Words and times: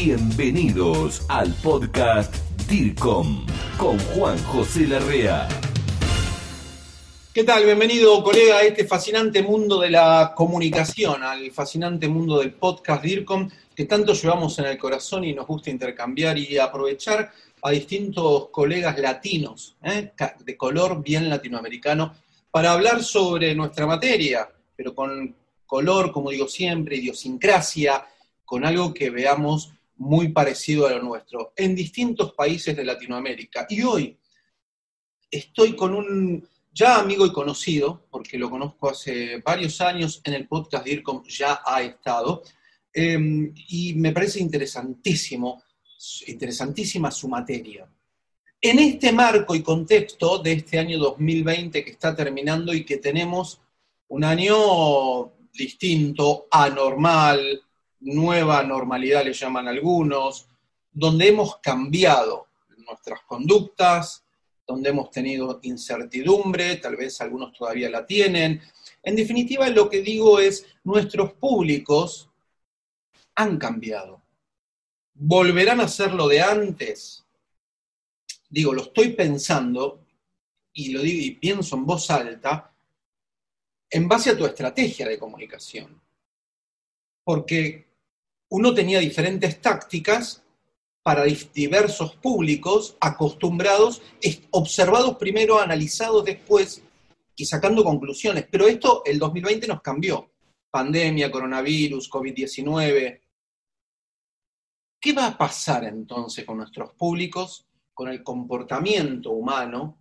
Bienvenidos 0.00 1.26
al 1.28 1.52
podcast 1.54 2.32
DIRCOM 2.70 3.44
con 3.76 3.98
Juan 3.98 4.38
José 4.44 4.86
Larrea. 4.86 5.48
¿Qué 7.34 7.42
tal? 7.42 7.64
Bienvenido, 7.64 8.22
colega, 8.22 8.58
a 8.58 8.62
este 8.62 8.86
fascinante 8.86 9.42
mundo 9.42 9.80
de 9.80 9.90
la 9.90 10.34
comunicación, 10.36 11.24
al 11.24 11.50
fascinante 11.50 12.06
mundo 12.06 12.38
del 12.38 12.52
podcast 12.52 13.02
DIRCOM, 13.02 13.50
que 13.74 13.86
tanto 13.86 14.12
llevamos 14.12 14.56
en 14.60 14.66
el 14.66 14.78
corazón 14.78 15.24
y 15.24 15.34
nos 15.34 15.48
gusta 15.48 15.70
intercambiar 15.70 16.38
y 16.38 16.58
aprovechar 16.58 17.32
a 17.60 17.70
distintos 17.70 18.50
colegas 18.50 18.96
latinos, 19.00 19.76
¿eh? 19.82 20.12
de 20.38 20.56
color 20.56 21.02
bien 21.02 21.28
latinoamericano, 21.28 22.14
para 22.52 22.70
hablar 22.70 23.02
sobre 23.02 23.52
nuestra 23.56 23.84
materia, 23.84 24.48
pero 24.76 24.94
con 24.94 25.34
color, 25.66 26.12
como 26.12 26.30
digo 26.30 26.46
siempre, 26.46 26.98
idiosincrasia, 26.98 28.06
con 28.44 28.64
algo 28.64 28.94
que 28.94 29.10
veamos 29.10 29.72
muy 29.98 30.28
parecido 30.28 30.86
a 30.86 30.90
lo 30.90 31.02
nuestro, 31.02 31.52
en 31.56 31.74
distintos 31.74 32.32
países 32.32 32.76
de 32.76 32.84
Latinoamérica. 32.84 33.66
Y 33.68 33.82
hoy 33.82 34.16
estoy 35.30 35.76
con 35.76 35.94
un 35.94 36.48
ya 36.72 37.00
amigo 37.00 37.26
y 37.26 37.32
conocido, 37.32 38.06
porque 38.10 38.38
lo 38.38 38.48
conozco 38.48 38.90
hace 38.90 39.38
varios 39.38 39.80
años, 39.80 40.20
en 40.24 40.34
el 40.34 40.46
podcast 40.46 40.84
de 40.84 40.92
IRCOM 40.92 41.24
ya 41.26 41.60
ha 41.64 41.82
estado, 41.82 42.42
em, 42.92 43.52
y 43.68 43.94
me 43.94 44.12
parece 44.12 44.40
interesantísimo, 44.40 45.62
interesantísima 46.28 47.10
su 47.10 47.28
materia. 47.28 47.88
En 48.60 48.78
este 48.78 49.12
marco 49.12 49.54
y 49.54 49.62
contexto 49.62 50.38
de 50.38 50.52
este 50.52 50.78
año 50.78 50.98
2020 50.98 51.84
que 51.84 51.90
está 51.90 52.14
terminando 52.14 52.72
y 52.72 52.84
que 52.84 52.98
tenemos 52.98 53.60
un 54.08 54.24
año 54.24 55.32
distinto, 55.52 56.46
anormal, 56.50 57.62
nueva 58.00 58.62
normalidad 58.62 59.24
le 59.24 59.32
llaman 59.32 59.68
algunos, 59.68 60.48
donde 60.90 61.28
hemos 61.28 61.58
cambiado 61.58 62.46
nuestras 62.78 63.22
conductas, 63.22 64.24
donde 64.66 64.90
hemos 64.90 65.10
tenido 65.10 65.60
incertidumbre, 65.62 66.76
tal 66.76 66.96
vez 66.96 67.20
algunos 67.20 67.52
todavía 67.52 67.88
la 67.88 68.04
tienen. 68.04 68.60
En 69.02 69.16
definitiva, 69.16 69.68
lo 69.70 69.88
que 69.88 70.02
digo 70.02 70.38
es, 70.38 70.66
nuestros 70.84 71.32
públicos 71.34 72.28
han 73.34 73.58
cambiado. 73.58 74.22
¿Volverán 75.14 75.80
a 75.80 75.88
ser 75.88 76.12
lo 76.12 76.28
de 76.28 76.42
antes? 76.42 77.24
Digo, 78.50 78.72
lo 78.72 78.82
estoy 78.82 79.10
pensando 79.10 80.04
y 80.72 80.92
lo 80.92 81.02
digo 81.02 81.22
y 81.22 81.30
pienso 81.32 81.76
en 81.76 81.86
voz 81.86 82.10
alta 82.10 82.72
en 83.90 84.06
base 84.06 84.30
a 84.30 84.36
tu 84.36 84.44
estrategia 84.44 85.08
de 85.08 85.18
comunicación. 85.18 86.00
Porque 87.24 87.87
uno 88.50 88.74
tenía 88.74 88.98
diferentes 88.98 89.60
tácticas 89.60 90.42
para 91.02 91.24
diversos 91.24 92.16
públicos 92.16 92.96
acostumbrados, 93.00 94.02
observados 94.50 95.16
primero, 95.16 95.58
analizados 95.58 96.24
después 96.24 96.82
y 97.34 97.46
sacando 97.46 97.82
conclusiones. 97.82 98.46
Pero 98.50 98.66
esto 98.66 99.02
el 99.06 99.18
2020 99.18 99.66
nos 99.68 99.80
cambió. 99.80 100.30
Pandemia, 100.70 101.30
coronavirus, 101.30 102.10
COVID-19. 102.10 103.20
¿Qué 105.00 105.12
va 105.12 105.28
a 105.28 105.38
pasar 105.38 105.84
entonces 105.84 106.44
con 106.44 106.58
nuestros 106.58 106.92
públicos, 106.92 107.66
con 107.94 108.08
el 108.08 108.22
comportamiento 108.22 109.30
humano 109.30 109.98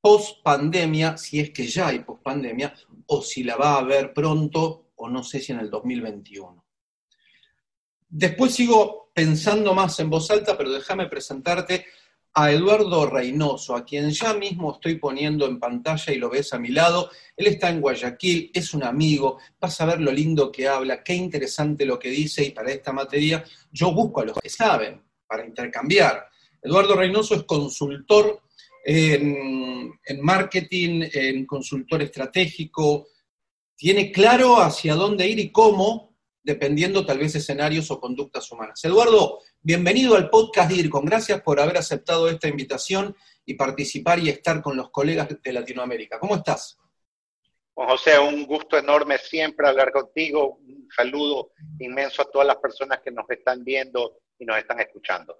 post 0.00 0.42
pandemia, 0.42 1.16
si 1.16 1.40
es 1.40 1.50
que 1.50 1.66
ya 1.66 1.88
hay 1.88 2.00
post 2.00 2.22
pandemia, 2.22 2.74
o 3.06 3.22
si 3.22 3.44
la 3.44 3.56
va 3.56 3.74
a 3.74 3.78
haber 3.78 4.12
pronto, 4.12 4.90
o 4.96 5.08
no 5.08 5.22
sé 5.22 5.40
si 5.40 5.52
en 5.52 5.60
el 5.60 5.70
2021? 5.70 6.65
Después 8.08 8.54
sigo 8.54 9.10
pensando 9.14 9.74
más 9.74 9.98
en 10.00 10.10
voz 10.10 10.30
alta, 10.30 10.56
pero 10.56 10.70
déjame 10.70 11.06
presentarte 11.06 11.86
a 12.38 12.52
Eduardo 12.52 13.06
Reynoso, 13.06 13.74
a 13.74 13.82
quien 13.82 14.10
ya 14.10 14.34
mismo 14.34 14.74
estoy 14.74 14.96
poniendo 14.96 15.46
en 15.46 15.58
pantalla 15.58 16.12
y 16.12 16.18
lo 16.18 16.28
ves 16.28 16.52
a 16.52 16.58
mi 16.58 16.68
lado. 16.68 17.10
Él 17.34 17.46
está 17.46 17.70
en 17.70 17.80
Guayaquil, 17.80 18.50
es 18.52 18.74
un 18.74 18.84
amigo, 18.84 19.38
vas 19.58 19.80
a 19.80 19.86
ver 19.86 20.02
lo 20.02 20.12
lindo 20.12 20.52
que 20.52 20.68
habla, 20.68 21.02
qué 21.02 21.14
interesante 21.14 21.86
lo 21.86 21.98
que 21.98 22.10
dice 22.10 22.44
y 22.44 22.50
para 22.50 22.70
esta 22.70 22.92
materia 22.92 23.42
yo 23.72 23.90
busco 23.92 24.20
a 24.20 24.26
los 24.26 24.38
que 24.38 24.50
saben 24.50 25.02
para 25.26 25.46
intercambiar. 25.46 26.26
Eduardo 26.60 26.94
Reynoso 26.94 27.36
es 27.36 27.44
consultor 27.44 28.42
en, 28.84 29.98
en 30.04 30.20
marketing, 30.20 31.08
en 31.10 31.46
consultor 31.46 32.02
estratégico, 32.02 33.08
tiene 33.74 34.12
claro 34.12 34.60
hacia 34.60 34.94
dónde 34.94 35.26
ir 35.26 35.38
y 35.38 35.50
cómo 35.50 36.05
dependiendo 36.46 37.04
tal 37.04 37.18
vez 37.18 37.34
escenarios 37.34 37.90
o 37.90 37.98
conductas 37.98 38.52
humanas. 38.52 38.82
Eduardo, 38.84 39.40
bienvenido 39.60 40.14
al 40.14 40.30
podcast 40.30 40.70
DIRCON. 40.70 41.04
Gracias 41.04 41.42
por 41.42 41.58
haber 41.58 41.76
aceptado 41.76 42.28
esta 42.28 42.46
invitación 42.46 43.16
y 43.44 43.54
participar 43.54 44.20
y 44.20 44.28
estar 44.28 44.62
con 44.62 44.76
los 44.76 44.90
colegas 44.90 45.26
de 45.42 45.52
Latinoamérica. 45.52 46.20
¿Cómo 46.20 46.36
estás? 46.36 46.78
Juan 47.74 47.88
José, 47.88 48.16
un 48.20 48.46
gusto 48.46 48.78
enorme 48.78 49.18
siempre 49.18 49.66
hablar 49.66 49.90
contigo. 49.90 50.60
Un 50.64 50.86
saludo 50.94 51.50
inmenso 51.80 52.22
a 52.22 52.30
todas 52.30 52.46
las 52.46 52.58
personas 52.58 53.00
que 53.04 53.10
nos 53.10 53.28
están 53.28 53.64
viendo 53.64 54.20
y 54.38 54.44
nos 54.44 54.56
están 54.56 54.78
escuchando. 54.78 55.36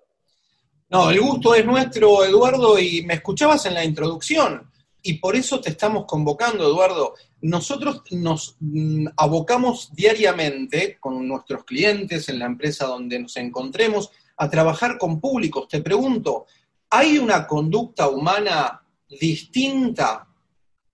No, 0.88 1.10
el 1.10 1.20
gusto 1.20 1.54
es 1.54 1.64
nuestro, 1.64 2.24
Eduardo, 2.24 2.80
y 2.80 3.02
me 3.06 3.14
escuchabas 3.14 3.64
en 3.66 3.74
la 3.74 3.84
introducción 3.84 4.72
y 5.06 5.14
por 5.14 5.36
eso 5.36 5.60
te 5.60 5.70
estamos 5.70 6.04
convocando, 6.04 6.66
Eduardo. 6.66 7.14
Nosotros 7.42 8.02
nos 8.10 8.56
mm, 8.58 9.06
abocamos 9.16 9.94
diariamente 9.94 10.98
con 10.98 11.28
nuestros 11.28 11.64
clientes 11.64 12.28
en 12.28 12.40
la 12.40 12.46
empresa 12.46 12.86
donde 12.86 13.20
nos 13.20 13.36
encontremos 13.36 14.10
a 14.36 14.50
trabajar 14.50 14.98
con 14.98 15.20
públicos. 15.20 15.68
Te 15.68 15.80
pregunto, 15.80 16.46
¿hay 16.90 17.18
una 17.18 17.46
conducta 17.46 18.08
humana 18.08 18.82
distinta? 19.08 20.26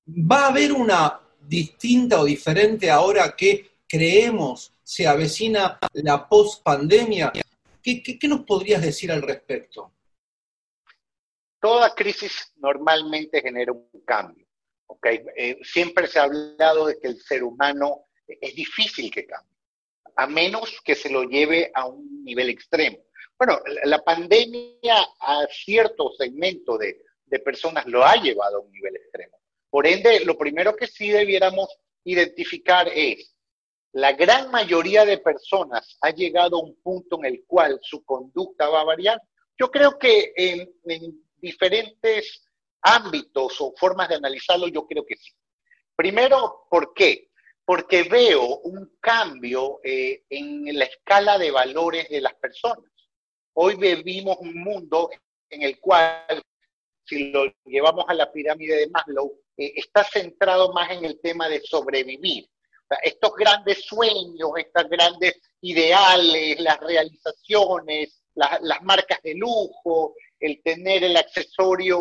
¿Va 0.06 0.44
a 0.44 0.48
haber 0.48 0.72
una 0.72 1.18
distinta 1.40 2.20
o 2.20 2.24
diferente 2.26 2.90
ahora 2.90 3.34
que 3.34 3.70
creemos 3.88 4.74
se 4.82 5.06
avecina 5.06 5.78
la 5.94 6.28
post-pandemia? 6.28 7.32
¿Qué, 7.82 8.02
qué 8.02 8.28
nos 8.28 8.40
podrías 8.40 8.82
decir 8.82 9.10
al 9.10 9.22
respecto? 9.22 9.91
Toda 11.62 11.94
crisis 11.94 12.52
normalmente 12.56 13.40
genera 13.40 13.70
un 13.70 13.88
cambio. 14.04 14.44
¿okay? 14.86 15.24
Eh, 15.36 15.58
siempre 15.62 16.08
se 16.08 16.18
ha 16.18 16.24
hablado 16.24 16.86
de 16.86 16.98
que 16.98 17.06
el 17.06 17.20
ser 17.20 17.44
humano 17.44 18.06
es 18.26 18.54
difícil 18.56 19.12
que 19.12 19.26
cambie, 19.26 19.56
a 20.16 20.26
menos 20.26 20.80
que 20.84 20.96
se 20.96 21.08
lo 21.08 21.22
lleve 21.22 21.70
a 21.72 21.86
un 21.86 22.24
nivel 22.24 22.50
extremo. 22.50 22.98
Bueno, 23.38 23.60
la 23.84 23.98
pandemia 24.02 25.06
a 25.20 25.46
cierto 25.50 26.12
segmento 26.18 26.76
de, 26.78 27.00
personas 27.44 27.86
lo 27.86 28.04
ha 28.04 28.16
llevado 28.16 28.58
a 28.58 28.60
un 28.60 28.72
nivel 28.72 28.96
extremo. 28.96 29.38
Por 29.70 29.86
ende, 29.86 30.20
lo 30.24 30.36
primero 30.36 30.76
que 30.76 30.86
sí 30.86 31.10
debiéramos 31.10 31.68
identificar 32.04 32.88
es, 32.92 33.34
la 33.92 34.12
gran 34.12 34.50
mayoría 34.50 35.04
de 35.04 35.18
personas 35.18 35.96
ha 36.00 36.10
llegado 36.10 36.56
a 36.56 36.62
un 36.62 36.74
punto 36.82 37.18
en 37.18 37.26
el 37.26 37.44
cual 37.46 37.78
su 37.82 38.04
conducta 38.04 38.68
va 38.68 38.80
a 38.80 38.84
variar. 38.84 39.22
Yo 39.58 39.70
creo 39.70 39.98
que 39.98 40.32
en 40.36 40.68
diferentes 41.42 42.44
ámbitos 42.80 43.60
o 43.60 43.74
formas 43.76 44.08
de 44.08 44.14
analizarlo, 44.14 44.68
yo 44.68 44.86
creo 44.86 45.04
que 45.04 45.16
sí. 45.16 45.32
Primero, 45.94 46.66
¿por 46.70 46.94
qué? 46.94 47.30
Porque 47.64 48.04
veo 48.04 48.60
un 48.60 48.96
cambio 49.00 49.80
eh, 49.84 50.24
en 50.30 50.78
la 50.78 50.84
escala 50.84 51.38
de 51.38 51.50
valores 51.50 52.08
de 52.08 52.20
las 52.20 52.34
personas. 52.34 52.90
Hoy 53.54 53.76
vivimos 53.76 54.38
un 54.40 54.54
mundo 54.54 55.10
en 55.50 55.62
el 55.62 55.78
cual, 55.78 56.42
si 57.04 57.30
lo 57.30 57.44
llevamos 57.66 58.04
a 58.08 58.14
la 58.14 58.32
pirámide 58.32 58.76
de 58.76 58.88
Maslow, 58.88 59.38
eh, 59.56 59.74
está 59.76 60.02
centrado 60.02 60.72
más 60.72 60.90
en 60.90 61.04
el 61.04 61.20
tema 61.20 61.48
de 61.48 61.60
sobrevivir. 61.60 62.48
estos 63.02 63.34
grandes 63.36 63.84
sueños, 63.86 64.50
estas 64.56 64.86
grandes 64.88 65.40
ideales, 65.62 66.60
las 66.60 66.78
realizaciones, 66.80 68.22
las 68.34 68.82
marcas 68.82 69.20
de 69.22 69.34
lujo, 69.34 70.14
el 70.42 70.60
tener 70.62 71.04
el 71.04 71.16
accesorio 71.16 72.00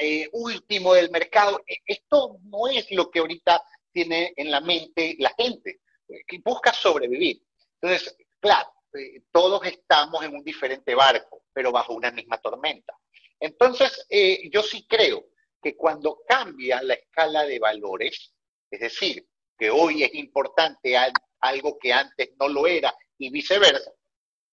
eh, 0.00 0.28
último 0.32 0.94
del 0.94 1.10
mercado. 1.10 1.60
E, 1.66 1.76
esto 1.86 2.38
no 2.44 2.66
es 2.66 2.90
lo 2.90 3.10
que 3.10 3.20
ahorita 3.20 3.62
tiene 3.92 4.32
en 4.36 4.50
la 4.50 4.60
mente 4.60 5.16
la 5.18 5.34
gente, 5.38 5.80
que 6.26 6.40
busca 6.44 6.72
sobrevivir. 6.72 7.42
Entonces, 7.80 8.16
claro, 8.40 8.70
eh, 8.94 9.22
todos 9.30 9.64
estamos 9.66 10.24
en 10.24 10.34
un 10.34 10.42
diferente 10.42 10.94
barco, 10.94 11.44
pero 11.52 11.70
bajo 11.70 11.94
una 11.94 12.10
misma 12.10 12.38
tormenta. 12.38 12.96
Entonces, 13.38 14.06
eh, 14.08 14.48
yo 14.50 14.62
sí 14.62 14.86
creo 14.88 15.26
que 15.62 15.76
cuando 15.76 16.22
cambia 16.26 16.82
la 16.82 16.94
escala 16.94 17.44
de 17.44 17.58
valores, 17.58 18.34
es 18.70 18.80
decir, 18.80 19.26
que 19.58 19.70
hoy 19.70 20.02
es 20.02 20.14
importante 20.14 20.96
algo 21.40 21.78
que 21.78 21.92
antes 21.92 22.30
no 22.40 22.48
lo 22.48 22.66
era 22.66 22.94
y 23.18 23.30
viceversa, 23.30 23.92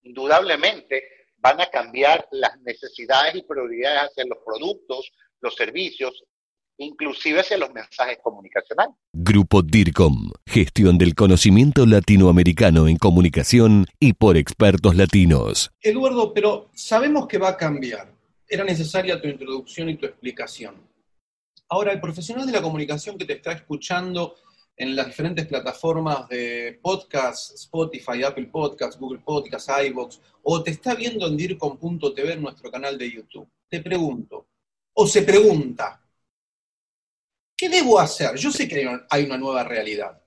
indudablemente 0.03 1.18
van 1.41 1.61
a 1.61 1.69
cambiar 1.69 2.27
las 2.31 2.59
necesidades 2.61 3.35
y 3.35 3.43
prioridades 3.43 4.11
hacia 4.11 4.25
los 4.25 4.39
productos, 4.45 5.11
los 5.41 5.55
servicios 5.55 6.23
inclusive 6.79 7.41
hacia 7.41 7.57
los 7.57 7.71
mensajes 7.73 8.17
comunicacionales. 8.23 8.95
Grupo 9.13 9.61
DIRCOM, 9.61 10.31
gestión 10.45 10.97
del 10.97 11.13
conocimiento 11.13 11.85
latinoamericano 11.85 12.87
en 12.87 12.97
comunicación 12.97 13.85
y 13.99 14.13
por 14.13 14.37
expertos 14.37 14.95
latinos. 14.95 15.71
Eduardo, 15.81 16.33
pero 16.33 16.69
sabemos 16.73 17.27
que 17.27 17.37
va 17.37 17.49
a 17.49 17.57
cambiar. 17.57 18.13
Era 18.47 18.63
necesaria 18.63 19.21
tu 19.21 19.27
introducción 19.27 19.89
y 19.89 19.97
tu 19.97 20.05
explicación. 20.05 20.75
Ahora, 21.67 21.91
el 21.91 22.01
profesional 22.01 22.47
de 22.47 22.53
la 22.53 22.61
comunicación 22.61 23.17
que 23.17 23.25
te 23.25 23.33
está 23.33 23.51
escuchando 23.51 24.35
en 24.79 24.95
las 24.95 25.05
diferentes 25.05 25.45
plataformas 25.45 26.27
de 26.29 26.79
podcast, 26.81 27.53
Spotify, 27.53 28.23
Apple 28.23 28.47
Podcasts, 28.47 28.97
Google 28.99 29.19
Podcasts, 29.19 29.71
iVoox, 29.87 30.19
o 30.41 30.63
te 30.63 30.71
está 30.71 30.95
viendo 30.95 31.27
en 31.27 31.37
DIRCOM.tv 31.37 32.33
en 32.33 32.41
nuestro 32.41 32.71
canal 32.71 32.97
de 32.97 33.11
YouTube. 33.11 33.47
Te 33.67 33.81
pregunto, 33.81 34.47
o 34.93 35.05
se 35.05 35.21
pregunta, 35.21 36.01
¿Qué 37.59 37.67
debo 37.67 37.99
hacer? 37.99 38.37
Yo 38.37 38.53
sé 38.53 38.69
que 38.69 38.89
hay 39.09 39.25
una 39.25 39.37
nueva 39.37 39.65
realidad. 39.65 40.17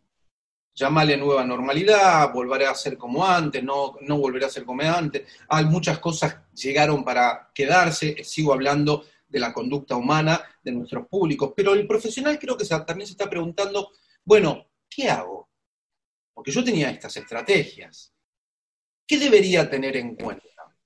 Llámale 0.74 1.16
nueva 1.16 1.42
normalidad, 1.42 2.30
volverá 2.30 2.70
a 2.70 2.74
ser 2.74 2.98
como 2.98 3.26
antes, 3.26 3.64
no, 3.64 3.96
no 4.02 4.18
volverá 4.18 4.48
a 4.48 4.50
ser 4.50 4.66
como 4.66 4.82
antes. 4.82 5.22
Hay 5.48 5.64
muchas 5.64 5.98
cosas 5.98 6.36
llegaron 6.52 7.02
para 7.02 7.50
quedarse, 7.54 8.22
sigo 8.22 8.52
hablando 8.52 9.06
de 9.26 9.40
la 9.40 9.50
conducta 9.50 9.96
humana 9.96 10.42
de 10.62 10.72
nuestros 10.72 11.06
públicos, 11.06 11.54
pero 11.56 11.72
el 11.72 11.86
profesional 11.86 12.38
creo 12.38 12.54
que 12.54 12.66
también 12.66 13.06
se 13.06 13.12
está 13.12 13.30
preguntando, 13.30 13.92
bueno, 14.24 14.70
¿qué 14.88 15.08
hago? 15.10 15.50
Porque 16.32 16.50
yo 16.50 16.64
tenía 16.64 16.90
estas 16.90 17.16
estrategias. 17.16 18.14
¿Qué 19.06 19.18
debería 19.18 19.68
tener 19.68 19.96
en 19.96 20.16
cuenta 20.16 20.76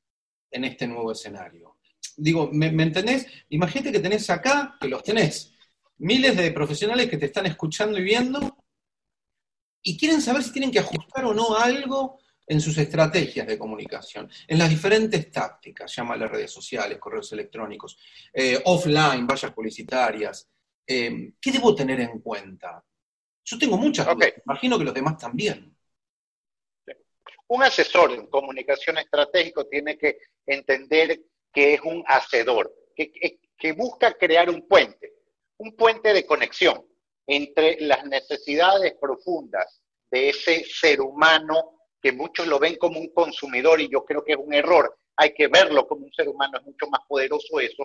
en 0.50 0.64
este 0.64 0.86
nuevo 0.86 1.12
escenario? 1.12 1.78
Digo, 2.16 2.50
¿me, 2.52 2.70
¿me 2.72 2.84
entendés? 2.84 3.26
Imagínate 3.50 3.92
que 3.92 4.00
tenés 4.00 4.28
acá, 4.30 4.76
que 4.80 4.88
los 4.88 5.02
tenés, 5.02 5.54
miles 5.98 6.36
de 6.36 6.50
profesionales 6.50 7.08
que 7.08 7.18
te 7.18 7.26
están 7.26 7.46
escuchando 7.46 7.98
y 7.98 8.02
viendo 8.02 8.56
y 9.82 9.96
quieren 9.96 10.20
saber 10.20 10.42
si 10.42 10.52
tienen 10.52 10.72
que 10.72 10.80
ajustar 10.80 11.24
o 11.24 11.32
no 11.32 11.56
algo 11.56 12.18
en 12.46 12.60
sus 12.60 12.76
estrategias 12.78 13.46
de 13.46 13.58
comunicación, 13.58 14.30
en 14.46 14.58
las 14.58 14.70
diferentes 14.70 15.30
tácticas, 15.30 15.94
llámale 15.94 16.28
redes 16.28 16.50
sociales, 16.50 16.98
correos 16.98 17.32
electrónicos, 17.32 17.98
eh, 18.32 18.60
offline, 18.64 19.26
vallas 19.26 19.52
publicitarias. 19.52 20.48
Eh, 20.86 21.32
¿Qué 21.40 21.52
debo 21.52 21.74
tener 21.74 22.00
en 22.00 22.20
cuenta? 22.20 22.84
Yo 23.46 23.58
tengo 23.58 23.78
muchas 23.78 24.06
dudas, 24.06 24.34
imagino 24.44 24.78
que 24.78 24.84
los 24.84 24.94
demás 24.94 25.16
también. 25.16 25.74
Un 27.48 27.62
asesor 27.62 28.12
en 28.12 28.26
comunicación 28.26 28.98
estratégico 28.98 29.66
tiene 29.66 29.96
que 29.96 30.18
entender 30.44 31.20
que 31.52 31.74
es 31.74 31.80
un 31.80 32.04
hacedor, 32.06 32.74
que 32.94 33.72
busca 33.72 34.12
crear 34.12 34.50
un 34.50 34.66
puente 34.68 35.16
un 35.58 35.74
puente 35.74 36.12
de 36.12 36.26
conexión 36.26 36.84
entre 37.26 37.80
las 37.80 38.04
necesidades 38.04 38.94
profundas 39.00 39.80
de 40.10 40.30
ese 40.30 40.64
ser 40.64 41.00
humano 41.00 41.72
que 42.00 42.12
muchos 42.12 42.46
lo 42.46 42.58
ven 42.58 42.76
como 42.76 43.00
un 43.00 43.12
consumidor 43.12 43.80
y 43.80 43.88
yo 43.90 44.04
creo 44.04 44.22
que 44.22 44.32
es 44.32 44.38
un 44.38 44.54
error. 44.54 44.96
Hay 45.16 45.32
que 45.32 45.48
verlo 45.48 45.88
como 45.88 46.04
un 46.04 46.12
ser 46.12 46.28
humano, 46.28 46.58
es 46.58 46.64
mucho 46.64 46.86
más 46.88 47.00
poderoso 47.08 47.58
eso. 47.58 47.84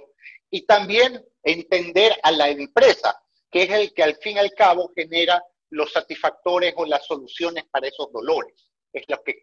Y 0.50 0.66
también 0.66 1.26
entender 1.44 2.14
a 2.22 2.32
la 2.32 2.50
empresa, 2.50 3.20
que 3.50 3.64
es 3.64 3.72
el 3.72 3.94
que 3.94 4.04
al 4.04 4.18
fin 4.18 4.36
y 4.36 4.40
al 4.40 4.52
cabo 4.52 4.92
genera 4.94 5.42
los 5.72 5.92
satisfactores 5.92 6.74
o 6.78 6.86
las 6.86 7.06
soluciones 7.06 7.66
para 7.72 7.88
esos 7.88 8.12
dolores. 8.12 8.72
Es 8.94 9.04
lo 9.08 9.24
que 9.24 9.42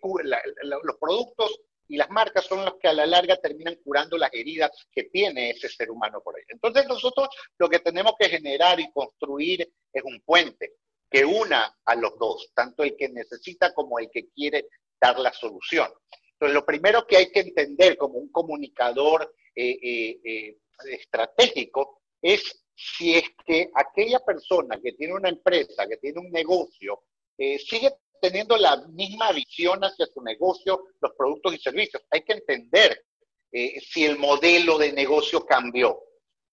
los 0.63 0.97
productos 1.01 1.61
y 1.89 1.97
las 1.97 2.11
marcas 2.11 2.45
son 2.45 2.65
los 2.65 2.75
que 2.79 2.89
a 2.89 2.93
la 2.93 3.07
larga 3.07 3.37
terminan 3.37 3.77
curando 3.83 4.19
las 4.19 4.33
heridas 4.33 4.71
que 4.93 5.05
tiene 5.05 5.51
ese 5.51 5.69
ser 5.69 5.91
humano 5.91 6.21
por 6.23 6.37
ahí. 6.37 6.43
Entonces 6.49 6.87
nosotros 6.87 7.29
lo 7.59 7.69
que 7.69 7.79
tenemos 7.79 8.13
que 8.19 8.29
generar 8.29 8.79
y 8.79 8.93
construir 8.93 9.69
es 9.93 10.03
un 10.05 10.21
puente 10.21 10.75
que 11.11 11.25
una 11.25 11.79
a 11.85 11.95
los 11.95 12.19
dos, 12.19 12.51
tanto 12.55 12.83
el 12.83 12.95
que 12.95 13.09
necesita 13.09 13.73
como 13.73 13.99
el 13.99 14.11
que 14.11 14.29
quiere 14.29 14.67
dar 15.01 15.19
la 15.19 15.33
solución. 15.33 15.91
Entonces 16.33 16.55
lo 16.55 16.67
primero 16.67 17.07
que 17.07 17.17
hay 17.17 17.33
que 17.33 17.41
entender 17.41 17.97
como 17.97 18.19
un 18.19 18.31
comunicador 18.31 19.35
eh, 19.55 19.79
eh, 19.83 20.21
eh, 20.23 20.59
estratégico 20.91 22.03
es 22.21 22.65
si 22.79 23.17
es 23.17 23.25
que 23.45 23.71
aquella 23.75 24.21
persona 24.21 24.79
que 24.81 24.93
tiene 24.93 25.15
una 25.15 25.29
empresa, 25.29 25.87
que 25.89 25.97
tiene 25.97 26.21
un 26.21 26.31
negocio, 26.31 27.03
sigue 27.37 27.93
teniendo 28.21 28.57
la 28.57 28.77
misma 28.89 29.33
visión 29.33 29.81
hacia 29.83 30.07
su 30.07 30.23
negocio, 30.23 30.85
los 31.01 31.13
productos 31.17 31.55
y 31.55 31.59
servicios. 31.59 32.03
Hay 32.11 32.23
que 32.23 32.35
entender 32.35 33.05
eh, 33.53 33.81
si 33.81 34.05
el 34.05 34.19
modelo 34.19 34.79
de 34.79 34.93
negocio 34.93 35.45
cambió, 35.45 36.01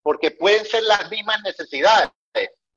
porque 0.02 0.32
pueden 0.32 0.66
ser 0.66 0.84
las 0.84 1.10
mismas 1.10 1.42
necesidades, 1.44 2.10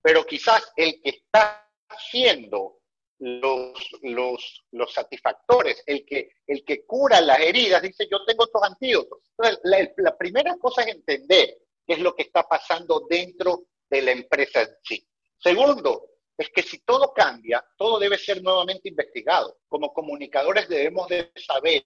pero 0.00 0.24
quizás 0.24 0.72
el 0.76 1.00
que 1.02 1.10
está 1.10 1.68
haciendo 1.88 2.78
los, 3.18 3.72
los, 4.02 4.64
los 4.70 4.92
satisfactores, 4.92 5.82
el 5.86 6.04
que, 6.06 6.30
el 6.46 6.64
que 6.64 6.84
cura 6.86 7.20
las 7.20 7.40
heridas, 7.40 7.82
dice 7.82 8.06
yo 8.10 8.24
tengo 8.24 8.44
estos 8.44 8.62
antídotos. 8.62 9.20
Entonces, 9.30 9.60
la, 9.64 9.90
la 9.96 10.16
primera 10.16 10.56
cosa 10.58 10.82
es 10.82 10.94
entender 10.94 11.58
qué 11.88 11.94
es 11.94 12.00
lo 12.00 12.14
que 12.14 12.24
está 12.24 12.42
pasando 12.42 13.06
dentro 13.08 13.64
de 13.88 14.02
la 14.02 14.12
empresa 14.12 14.60
en 14.60 14.68
sí. 14.84 15.08
Segundo, 15.38 16.04
es 16.36 16.50
que 16.50 16.62
si 16.62 16.80
todo 16.80 17.14
cambia, 17.14 17.64
todo 17.78 17.98
debe 17.98 18.18
ser 18.18 18.42
nuevamente 18.42 18.90
investigado. 18.90 19.56
Como 19.66 19.94
comunicadores 19.94 20.68
debemos 20.68 21.08
de 21.08 21.32
saber 21.34 21.84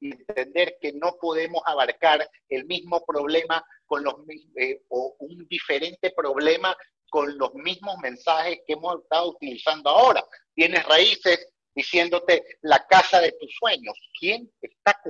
y 0.00 0.12
entender 0.12 0.76
que 0.80 0.92
no 0.92 1.16
podemos 1.18 1.62
abarcar 1.64 2.30
el 2.50 2.66
mismo 2.66 3.04
problema 3.04 3.64
con 3.86 4.04
los 4.04 4.14
eh, 4.56 4.82
o 4.90 5.16
un 5.20 5.48
diferente 5.48 6.10
problema 6.10 6.76
con 7.08 7.36
los 7.38 7.54
mismos 7.54 7.96
mensajes 8.02 8.60
que 8.66 8.74
hemos 8.74 9.00
estado 9.02 9.30
utilizando 9.30 9.88
ahora. 9.88 10.22
Tienes 10.54 10.84
raíces 10.84 11.48
diciéndote 11.74 12.44
la 12.60 12.86
casa 12.86 13.20
de 13.20 13.32
tus 13.32 13.50
sueños. 13.58 13.94
¿Quién 14.20 14.52
está 14.60 15.00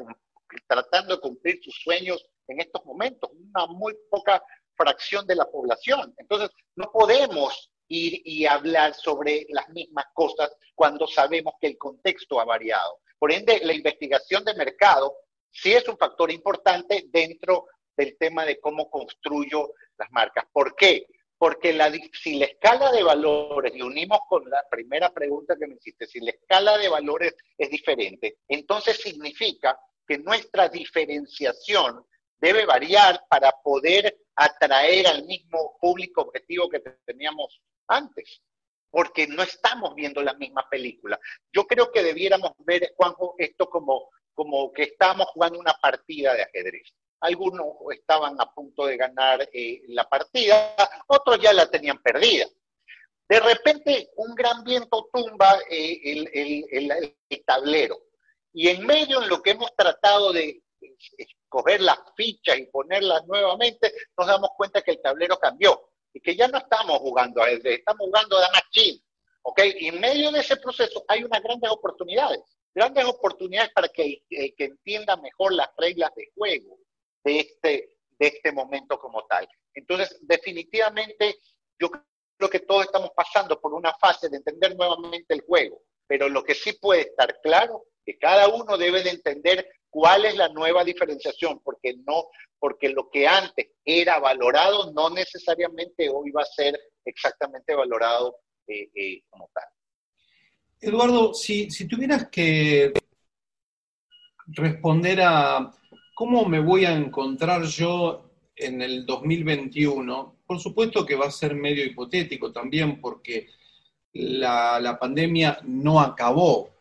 tratando 0.68 1.16
de 1.16 1.20
cumplir 1.20 1.58
sus 1.62 1.74
sueños 1.82 2.24
en 2.48 2.60
estos 2.60 2.84
momentos? 2.84 3.30
Una 3.32 3.66
muy 3.66 3.94
poca 4.10 4.42
fracción 4.76 5.26
de 5.26 5.36
la 5.36 5.44
población. 5.44 6.14
Entonces, 6.18 6.50
no 6.76 6.90
podemos 6.92 7.70
ir 7.88 8.20
y 8.24 8.46
hablar 8.46 8.94
sobre 8.94 9.46
las 9.48 9.68
mismas 9.70 10.06
cosas 10.14 10.54
cuando 10.74 11.06
sabemos 11.06 11.54
que 11.60 11.68
el 11.68 11.78
contexto 11.78 12.40
ha 12.40 12.44
variado. 12.44 13.00
Por 13.18 13.32
ende, 13.32 13.60
la 13.64 13.72
investigación 13.72 14.44
de 14.44 14.54
mercado 14.54 15.16
sí 15.50 15.72
es 15.72 15.88
un 15.88 15.96
factor 15.96 16.30
importante 16.30 17.06
dentro 17.08 17.66
del 17.96 18.16
tema 18.16 18.44
de 18.44 18.60
cómo 18.60 18.88
construyo 18.88 19.72
las 19.98 20.10
marcas. 20.12 20.44
¿Por 20.52 20.76
qué? 20.76 21.06
Porque 21.36 21.72
la, 21.72 21.92
si 22.22 22.38
la 22.38 22.46
escala 22.46 22.92
de 22.92 23.02
valores, 23.02 23.74
y 23.74 23.82
unimos 23.82 24.20
con 24.28 24.48
la 24.48 24.64
primera 24.70 25.10
pregunta 25.10 25.56
que 25.58 25.66
me 25.66 25.74
hiciste, 25.74 26.06
si 26.06 26.20
la 26.20 26.30
escala 26.30 26.78
de 26.78 26.88
valores 26.88 27.34
es 27.56 27.70
diferente, 27.70 28.38
entonces 28.48 28.98
significa 28.98 29.78
que 30.06 30.18
nuestra 30.18 30.68
diferenciación 30.68 32.04
debe 32.40 32.66
variar 32.66 33.24
para 33.28 33.52
poder 33.62 34.16
atraer 34.36 35.06
al 35.08 35.24
mismo 35.24 35.76
público 35.80 36.22
objetivo 36.22 36.68
que 36.68 36.80
teníamos 37.04 37.60
antes, 37.88 38.40
porque 38.90 39.26
no 39.26 39.42
estamos 39.42 39.94
viendo 39.94 40.22
la 40.22 40.34
misma 40.34 40.68
película. 40.70 41.18
Yo 41.52 41.66
creo 41.66 41.90
que 41.90 42.02
debiéramos 42.02 42.52
ver, 42.58 42.94
esto 43.38 43.68
como, 43.68 44.10
como 44.34 44.72
que 44.72 44.84
estamos 44.84 45.26
jugando 45.28 45.58
una 45.58 45.74
partida 45.74 46.34
de 46.34 46.42
ajedrez. 46.42 46.92
Algunos 47.20 47.66
estaban 47.92 48.40
a 48.40 48.52
punto 48.54 48.86
de 48.86 48.96
ganar 48.96 49.48
eh, 49.52 49.82
la 49.88 50.08
partida, 50.08 50.74
otros 51.08 51.40
ya 51.40 51.52
la 51.52 51.68
tenían 51.68 52.00
perdida. 52.00 52.46
De 53.28 53.40
repente, 53.40 54.10
un 54.16 54.34
gran 54.34 54.62
viento 54.62 55.08
tumba 55.12 55.58
eh, 55.68 56.00
el, 56.04 56.64
el 57.28 57.44
tablero. 57.44 57.98
Y 58.52 58.68
en 58.68 58.86
medio, 58.86 59.22
en 59.22 59.28
lo 59.28 59.42
que 59.42 59.50
hemos 59.50 59.74
tratado 59.76 60.32
de 60.32 60.62
escoger 61.16 61.80
las 61.80 61.98
fichas 62.16 62.58
y 62.58 62.66
ponerlas 62.66 63.26
nuevamente, 63.26 63.92
nos 64.16 64.26
damos 64.26 64.50
cuenta 64.56 64.82
que 64.82 64.92
el 64.92 65.02
tablero 65.02 65.38
cambió 65.38 65.90
y 66.12 66.20
que 66.20 66.36
ya 66.36 66.48
no 66.48 66.58
estamos 66.58 66.98
jugando 66.98 67.42
a 67.42 67.50
él, 67.50 67.60
estamos 67.64 68.06
jugando 68.06 68.38
a 68.38 68.40
Dama 68.42 68.62
¿ok? 69.42 69.60
Y 69.78 69.88
en 69.88 70.00
medio 70.00 70.30
de 70.30 70.40
ese 70.40 70.56
proceso 70.56 71.04
hay 71.08 71.24
unas 71.24 71.42
grandes 71.42 71.70
oportunidades, 71.70 72.40
grandes 72.74 73.04
oportunidades 73.04 73.70
para 73.72 73.88
que, 73.88 74.22
eh, 74.30 74.54
que 74.54 74.64
entienda 74.64 75.16
mejor 75.16 75.52
las 75.52 75.68
reglas 75.76 76.10
de 76.14 76.30
juego 76.34 76.78
de 77.24 77.40
este, 77.40 77.98
de 78.18 78.26
este 78.26 78.52
momento 78.52 78.98
como 78.98 79.26
tal. 79.26 79.48
Entonces, 79.74 80.18
definitivamente, 80.22 81.36
yo 81.78 81.90
creo 81.90 82.50
que 82.50 82.60
todos 82.60 82.84
estamos 82.84 83.10
pasando 83.14 83.60
por 83.60 83.74
una 83.74 83.92
fase 83.94 84.28
de 84.28 84.38
entender 84.38 84.76
nuevamente 84.76 85.34
el 85.34 85.42
juego, 85.42 85.82
pero 86.06 86.28
lo 86.28 86.42
que 86.42 86.54
sí 86.54 86.72
puede 86.72 87.02
estar 87.02 87.40
claro, 87.40 87.84
que 88.04 88.18
cada 88.18 88.48
uno 88.48 88.76
debe 88.76 89.02
de 89.02 89.10
entender 89.10 89.70
cuál 89.90 90.24
es 90.24 90.36
la 90.36 90.48
nueva 90.48 90.84
diferenciación, 90.84 91.60
porque 91.64 91.96
no, 92.06 92.26
porque 92.58 92.90
lo 92.90 93.08
que 93.10 93.26
antes 93.26 93.68
era 93.84 94.18
valorado 94.18 94.92
no 94.92 95.10
necesariamente 95.10 96.08
hoy 96.08 96.30
va 96.30 96.42
a 96.42 96.46
ser 96.46 96.78
exactamente 97.04 97.74
valorado 97.74 98.36
eh, 98.66 98.90
eh, 98.94 99.22
como 99.30 99.50
tal. 99.54 99.64
Eduardo, 100.80 101.34
si, 101.34 101.68
tuvieras 101.88 102.28
que 102.28 102.92
responder 104.46 105.20
a 105.22 105.72
cómo 106.14 106.44
me 106.44 106.60
voy 106.60 106.84
a 106.84 106.92
encontrar 106.92 107.62
yo 107.64 108.30
en 108.54 108.82
el 108.82 109.04
2021, 109.04 110.36
por 110.46 110.60
supuesto 110.60 111.04
que 111.04 111.16
va 111.16 111.26
a 111.26 111.32
ser 111.32 111.54
medio 111.54 111.84
hipotético 111.84 112.52
también 112.52 113.00
porque 113.00 113.48
la 114.12 114.96
pandemia 115.00 115.60
no 115.64 116.00
acabó, 116.00 116.77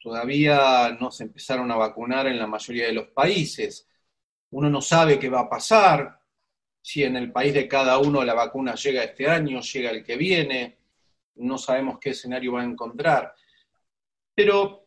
todavía 0.00 0.96
no 0.98 1.10
se 1.10 1.24
empezaron 1.24 1.70
a 1.70 1.76
vacunar 1.76 2.26
en 2.26 2.38
la 2.38 2.46
mayoría 2.46 2.86
de 2.86 2.94
los 2.94 3.08
países. 3.08 3.86
Uno 4.50 4.70
no 4.70 4.80
sabe 4.80 5.18
qué 5.18 5.28
va 5.28 5.40
a 5.40 5.48
pasar, 5.48 6.20
si 6.82 7.04
en 7.04 7.16
el 7.16 7.30
país 7.30 7.52
de 7.52 7.68
cada 7.68 7.98
uno 7.98 8.24
la 8.24 8.34
vacuna 8.34 8.74
llega 8.74 9.04
este 9.04 9.28
año, 9.28 9.60
llega 9.60 9.90
el 9.90 10.02
que 10.02 10.16
viene, 10.16 10.78
no 11.36 11.58
sabemos 11.58 11.98
qué 12.00 12.10
escenario 12.10 12.54
va 12.54 12.62
a 12.62 12.64
encontrar. 12.64 13.34
Pero, 14.34 14.86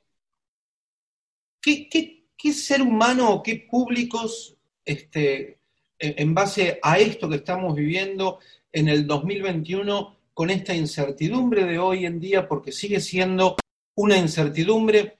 ¿qué, 1.62 2.20
ser 2.52 2.82
humano 2.82 3.30
o 3.30 3.44
qué 3.44 3.68
públicos, 3.70 4.58
este, 4.84 5.60
en 6.00 6.34
base 6.34 6.80
a 6.82 6.98
esto 6.98 7.30
que 7.30 7.38
estamos 7.38 7.76
viviendo 7.76 8.40
en 8.72 8.90
el 8.90 9.08
2021, 9.08 10.18
con 10.34 10.50
esta 10.50 10.74
incertidumbre 10.74 11.64
de 11.66 11.78
hoy 11.78 12.06
en 12.06 12.20
día, 12.20 12.48
porque 12.48 12.72
sigue 12.72 13.00
siendo 13.00 13.56
una 13.96 14.18
incertidumbre, 14.18 15.20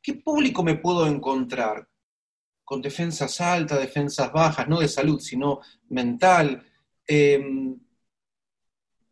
¿qué 0.00 0.14
público 0.14 0.62
me 0.62 0.76
puedo 0.76 1.06
encontrar? 1.06 1.88
Con 2.64 2.80
defensas 2.80 3.40
altas, 3.40 3.80
defensas 3.80 4.32
bajas, 4.32 4.68
no 4.68 4.80
de 4.80 4.88
salud, 4.88 5.20
sino 5.20 5.60
mental. 5.88 6.64
Em, 7.06 7.78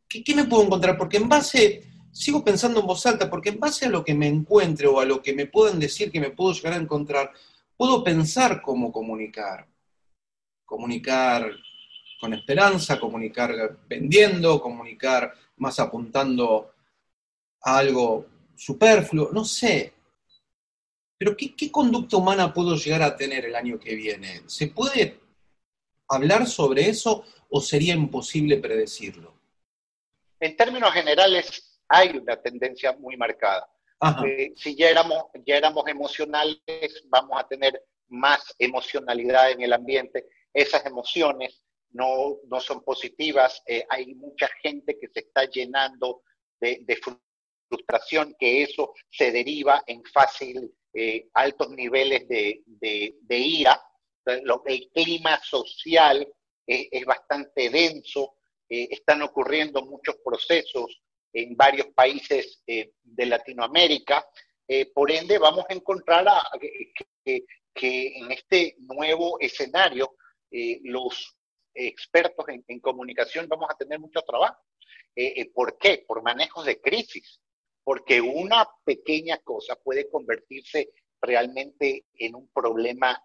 ¿qué, 0.08 0.34
me 0.34 0.44
puedo 0.44 0.64
encontrar? 0.64 0.96
Porque 0.96 1.18
en 1.18 1.28
base, 1.28 1.82
sigo 2.12 2.44
pensando 2.44 2.80
en 2.80 2.86
voz 2.86 3.04
alta, 3.06 3.28
porque 3.28 3.50
en 3.50 3.60
base 3.60 3.86
a 3.86 3.90
lo 3.90 4.04
que 4.04 4.14
me 4.14 4.28
encuentre 4.28 4.86
o 4.86 5.00
a 5.00 5.04
lo 5.04 5.20
que 5.20 5.34
me 5.34 5.46
pueden 5.46 5.78
decir 5.78 6.10
que 6.10 6.20
me 6.20 6.30
puedo 6.30 6.52
llegar 6.52 6.74
a 6.74 6.82
encontrar, 6.82 7.32
puedo 7.76 8.02
pensar 8.04 8.62
cómo 8.62 8.92
comunicar. 8.92 9.66
Comunicar 10.64 11.50
con 12.20 12.34
esperanza, 12.34 13.00
comunicar 13.00 13.78
vendiendo, 13.88 14.60
comunicar 14.60 15.34
más 15.56 15.80
apuntando 15.80 16.72
a 17.62 17.78
algo 17.78 18.26
superfluo, 18.60 19.30
no 19.32 19.42
sé. 19.42 19.94
Pero 21.16 21.34
¿qué, 21.34 21.72
conducta 21.72 22.18
humana 22.18 22.52
puedo 22.52 22.76
llegar 22.76 23.02
a 23.02 23.16
tener 23.16 23.46
el 23.46 23.54
año 23.54 23.78
que 23.78 23.94
viene? 23.94 24.42
¿Se 24.46 24.66
puede 24.66 25.18
hablar 26.08 26.46
sobre 26.46 26.88
eso 26.88 27.24
o 27.48 27.60
sería 27.60 27.94
imposible 27.94 28.58
predecirlo? 28.58 29.34
En 30.38 30.56
términos 30.56 30.92
generales, 30.92 31.80
hay 31.88 32.10
una 32.18 32.36
tendencia 32.36 32.92
muy 32.92 33.16
marcada. 33.16 33.66
Eh, 34.26 34.52
si 34.56 34.76
ya 34.76 34.90
éramos, 34.90 35.24
ya 35.46 35.56
éramos 35.56 35.86
emocionales, 35.88 36.60
vamos 37.08 37.40
a 37.40 37.46
tener 37.48 37.82
más 38.08 38.54
emocionalidad 38.58 39.52
en 39.52 39.62
el 39.62 39.72
ambiente. 39.72 40.26
Esas 40.52 40.84
emociones 40.84 41.62
no, 41.92 42.36
no 42.46 42.60
son 42.60 42.82
positivas. 42.82 43.62
Eh, 43.66 43.86
hay 43.88 44.14
mucha 44.14 44.48
gente 44.62 44.98
que 44.98 45.08
se 45.08 45.20
está 45.20 45.44
llenando 45.44 46.22
de, 46.60 46.80
de 46.82 46.96
frustración, 47.70 48.34
que 48.38 48.62
eso 48.62 48.92
se 49.08 49.30
deriva 49.30 49.82
en 49.86 50.02
fácil 50.04 50.74
eh, 50.92 51.28
altos 51.34 51.70
niveles 51.70 52.26
de, 52.28 52.62
de, 52.66 53.38
ira. 53.38 53.80
el 54.26 54.90
clima 54.92 55.40
social 55.42 56.26
es 56.66 57.04
bastante 57.04 57.70
denso, 57.70 58.34
eh, 58.68 58.88
están 58.90 59.22
ocurriendo 59.22 59.84
muchos 59.84 60.16
procesos 60.24 61.00
en 61.32 61.56
varios 61.56 61.88
países 61.94 62.62
eh, 62.66 62.92
de 63.02 63.26
Latinoamérica. 63.26 64.26
por 64.94 65.10
ende, 65.10 65.38
vamos 65.38 65.64
a 65.68 65.74
encontrar 65.74 66.24
que, 67.24 67.44
en 67.74 68.30
este 68.30 68.76
nuevo 68.80 69.38
escenario 69.40 70.14
los 70.82 71.36
expertos 71.74 72.44
en, 72.48 72.64
en, 72.66 72.80
comunicación 72.80 73.48
vamos 73.48 73.68
a 73.70 73.76
tener 73.76 73.98
mucho 74.00 74.22
trabajo. 74.22 74.60
¿Por 75.54 75.78
qué? 75.78 76.04
Por 76.06 76.22
manejos 76.22 76.64
de 76.66 76.80
crisis 76.80 77.40
porque 77.84 78.20
una 78.20 78.68
pequeña 78.84 79.38
cosa 79.38 79.76
puede 79.76 80.08
convertirse 80.10 80.90
realmente 81.20 82.06
en 82.14 82.34
un 82.34 82.49
problema 82.49 83.20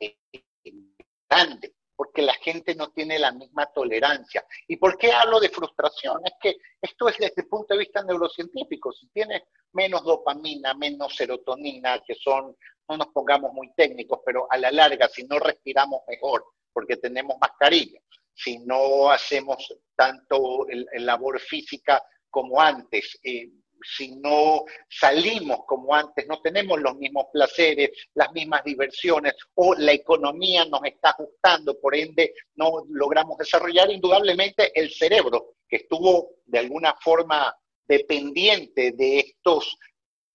grande, 1.30 1.76
porque 1.96 2.22
la 2.22 2.34
gente 2.34 2.76
no 2.76 2.92
tiene 2.92 3.20
la 3.20 3.32
misma 3.32 3.68
tolerancia. 3.68 4.46
¿Y 4.68 4.78
por 4.78 4.98
qué 4.98 5.12
hablo 5.12 5.40
de 5.40 5.50
frustración? 5.50 6.22
Es 6.26 6.34
que 6.42 6.56
esto 6.82 7.08
es 7.08 7.18
desde 7.18 7.42
el 7.42 7.48
punto 7.48 7.74
de 7.74 7.80
vista 7.80 8.04
neurocientífico. 8.04 8.92
Si 8.92 9.08
tienes 9.10 9.44
menos 9.74 10.04
dopamina, 10.04 10.74
menos 10.74 11.16
serotonina, 11.16 12.02
que 12.06 12.16
son, 12.16 12.56
no 12.90 12.98
nos 12.98 13.08
pongamos 13.08 13.54
muy 13.54 13.74
técnicos, 13.74 14.20
pero 14.26 14.48
a 14.50 14.58
la 14.58 14.72
larga, 14.72 15.08
si 15.08 15.24
no 15.24 15.40
respiramos 15.40 16.02
mejor, 16.08 16.46
porque 16.74 16.98
tenemos 16.98 17.38
mascarilla, 17.40 18.00
si 18.34 18.60
no 18.60 19.10
hacemos 19.10 19.74
tanto 19.96 20.68
el, 20.68 20.88
labor 21.06 21.40
física 21.40 22.04
como 22.30 22.60
antes, 22.60 23.18
eh, 23.24 23.50
si 23.82 24.16
no 24.16 24.66
salimos 24.90 25.60
como 25.66 25.94
antes, 25.94 26.26
no 26.28 26.42
tenemos 26.42 26.80
los 26.80 26.96
mismos 26.98 27.26
placeres, 27.32 27.92
las 28.14 28.32
mismas 28.32 28.64
diversiones, 28.64 29.34
o 29.56 29.76
la 29.76 29.94
economía 29.94 30.66
nos 30.66 30.84
está 30.86 31.10
ajustando, 31.10 31.80
por 31.80 31.96
ende 31.96 32.34
no 32.56 32.86
logramos 32.90 33.38
desarrollar 33.38 33.92
indudablemente 33.92 34.72
el 34.80 34.92
cerebro, 34.92 35.56
que 35.68 35.78
estuvo 35.78 36.36
de 36.46 36.60
alguna 36.60 36.96
forma 37.02 37.56
dependiente 37.88 38.92
de 38.92 39.20
estos 39.20 39.78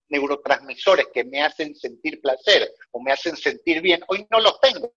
neurotransmisores 0.09 1.07
que 1.13 1.23
me 1.23 1.41
hacen 1.41 1.73
sentir 1.75 2.21
placer 2.21 2.73
o 2.91 3.01
me 3.01 3.11
hacen 3.11 3.35
sentir 3.35 3.81
bien, 3.81 4.01
hoy 4.07 4.25
no 4.29 4.39
los 4.39 4.59
tengo. 4.59 4.93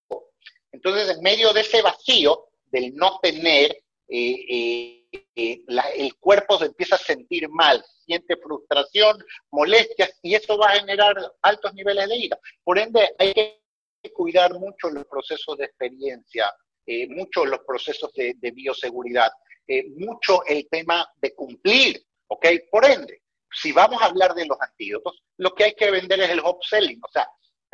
Entonces, 0.72 1.16
en 1.16 1.22
medio 1.22 1.52
de 1.52 1.60
ese 1.60 1.82
vacío 1.82 2.48
del 2.66 2.94
no 2.94 3.20
tener, 3.22 3.70
eh, 4.08 4.36
eh, 4.48 5.03
el 5.34 6.14
cuerpo 6.18 6.58
se 6.58 6.66
empieza 6.66 6.96
a 6.96 6.98
sentir 6.98 7.48
mal, 7.48 7.84
siente 8.04 8.36
frustración, 8.36 9.24
molestias, 9.50 10.18
y 10.22 10.34
eso 10.34 10.56
va 10.58 10.70
a 10.70 10.80
generar 10.80 11.14
altos 11.42 11.74
niveles 11.74 12.08
de 12.08 12.16
ira. 12.16 12.38
Por 12.62 12.78
ende, 12.78 13.14
hay 13.18 13.32
que 13.32 14.12
cuidar 14.12 14.54
mucho 14.54 14.90
los 14.90 15.04
procesos 15.06 15.56
de 15.58 15.64
experiencia, 15.66 16.52
eh, 16.86 17.08
mucho 17.08 17.44
los 17.46 17.60
procesos 17.66 18.12
de, 18.14 18.36
bioseguridad, 18.52 19.30
eh, 19.66 19.84
mucho 19.96 20.44
el 20.46 20.68
tema 20.68 21.08
de 21.16 21.34
cumplir, 21.34 22.04
¿ok? 22.28 22.46
Por 22.70 22.84
ende, 22.84 23.22
si 23.50 23.72
vamos 23.72 24.02
a 24.02 24.06
hablar 24.06 24.34
de 24.34 24.46
los 24.46 24.60
antídotos, 24.60 25.22
lo 25.38 25.54
que 25.54 25.64
hay 25.64 25.74
que 25.74 25.90
vender 25.90 26.20
es 26.20 26.30
el 26.30 26.40
upselling, 26.40 27.00
o 27.02 27.08
sea, 27.10 27.26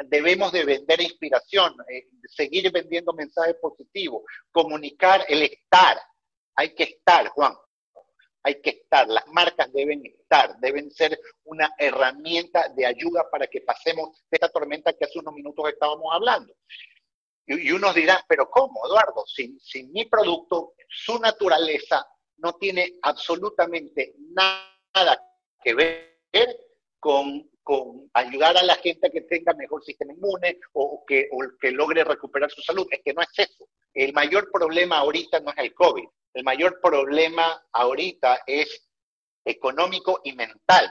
debemos 0.07 0.53
de 0.53 0.65
vender 0.65 1.01
inspiración, 1.01 1.75
eh, 1.93 2.05
seguir 2.29 2.71
vendiendo 2.71 3.13
mensajes 3.13 3.57
positivos, 3.61 4.23
comunicar 4.53 5.25
el 5.29 5.43
estar, 5.43 6.01
hay 6.61 6.75
que 6.75 6.83
estar, 6.83 7.27
Juan. 7.29 7.55
Hay 8.43 8.61
que 8.61 8.71
estar. 8.71 9.09
Las 9.09 9.27
marcas 9.29 9.73
deben 9.73 10.05
estar, 10.05 10.59
deben 10.61 10.91
ser 10.91 11.19
una 11.45 11.73
herramienta 11.79 12.69
de 12.69 12.85
ayuda 12.85 13.31
para 13.31 13.47
que 13.47 13.63
pasemos 13.63 14.23
de 14.31 14.37
esta 14.37 14.51
tormenta 14.51 14.93
que 14.93 15.07
hace 15.07 15.19
unos 15.19 15.35
minutos 15.35 15.71
estábamos 15.71 16.13
hablando. 16.13 16.55
Y, 17.47 17.73
unos 17.73 17.95
dirán, 17.95 18.21
pero 18.29 18.51
¿cómo, 18.51 18.87
Eduardo? 18.87 19.25
Sin, 19.27 19.59
sin 19.59 19.91
mi 19.91 20.05
producto, 20.05 20.75
su 20.87 21.19
naturaleza 21.19 22.07
no 22.37 22.53
tiene 22.53 22.99
absolutamente 23.03 24.15
nada 24.19 25.19
que 25.63 25.75
ver 25.75 26.17
con, 26.99 27.51
con, 27.63 28.11
ayudar 28.13 28.59
a 28.59 28.63
la 28.63 28.77
gente 28.77 29.07
a 29.07 29.11
que 29.11 29.23
tenga 29.23 29.55
mejor 29.55 29.83
sistema 29.83 30.13
inmune 30.13 30.59
o 30.75 31.05
que, 31.07 31.29
o 31.33 31.41
que 31.59 31.71
logre 31.71 32.05
recuperar 32.05 32.51
su 32.51 32.61
salud. 32.61 32.87
Es 32.91 33.01
que 33.03 33.15
no 33.15 33.23
es 33.23 33.31
eso. 33.37 33.67
El 33.95 34.13
mayor 34.13 34.51
problema 34.53 34.99
ahorita 34.99 35.41
no 35.41 35.51
es 35.51 35.59
el 35.59 35.75
COVID. 35.75 36.07
El 36.35 36.45
mayor 36.45 36.81
problema 36.81 37.61
ahorita 37.73 38.43
es 38.47 38.89
económico 39.45 40.21
y 40.25 40.33
mental. 40.33 40.91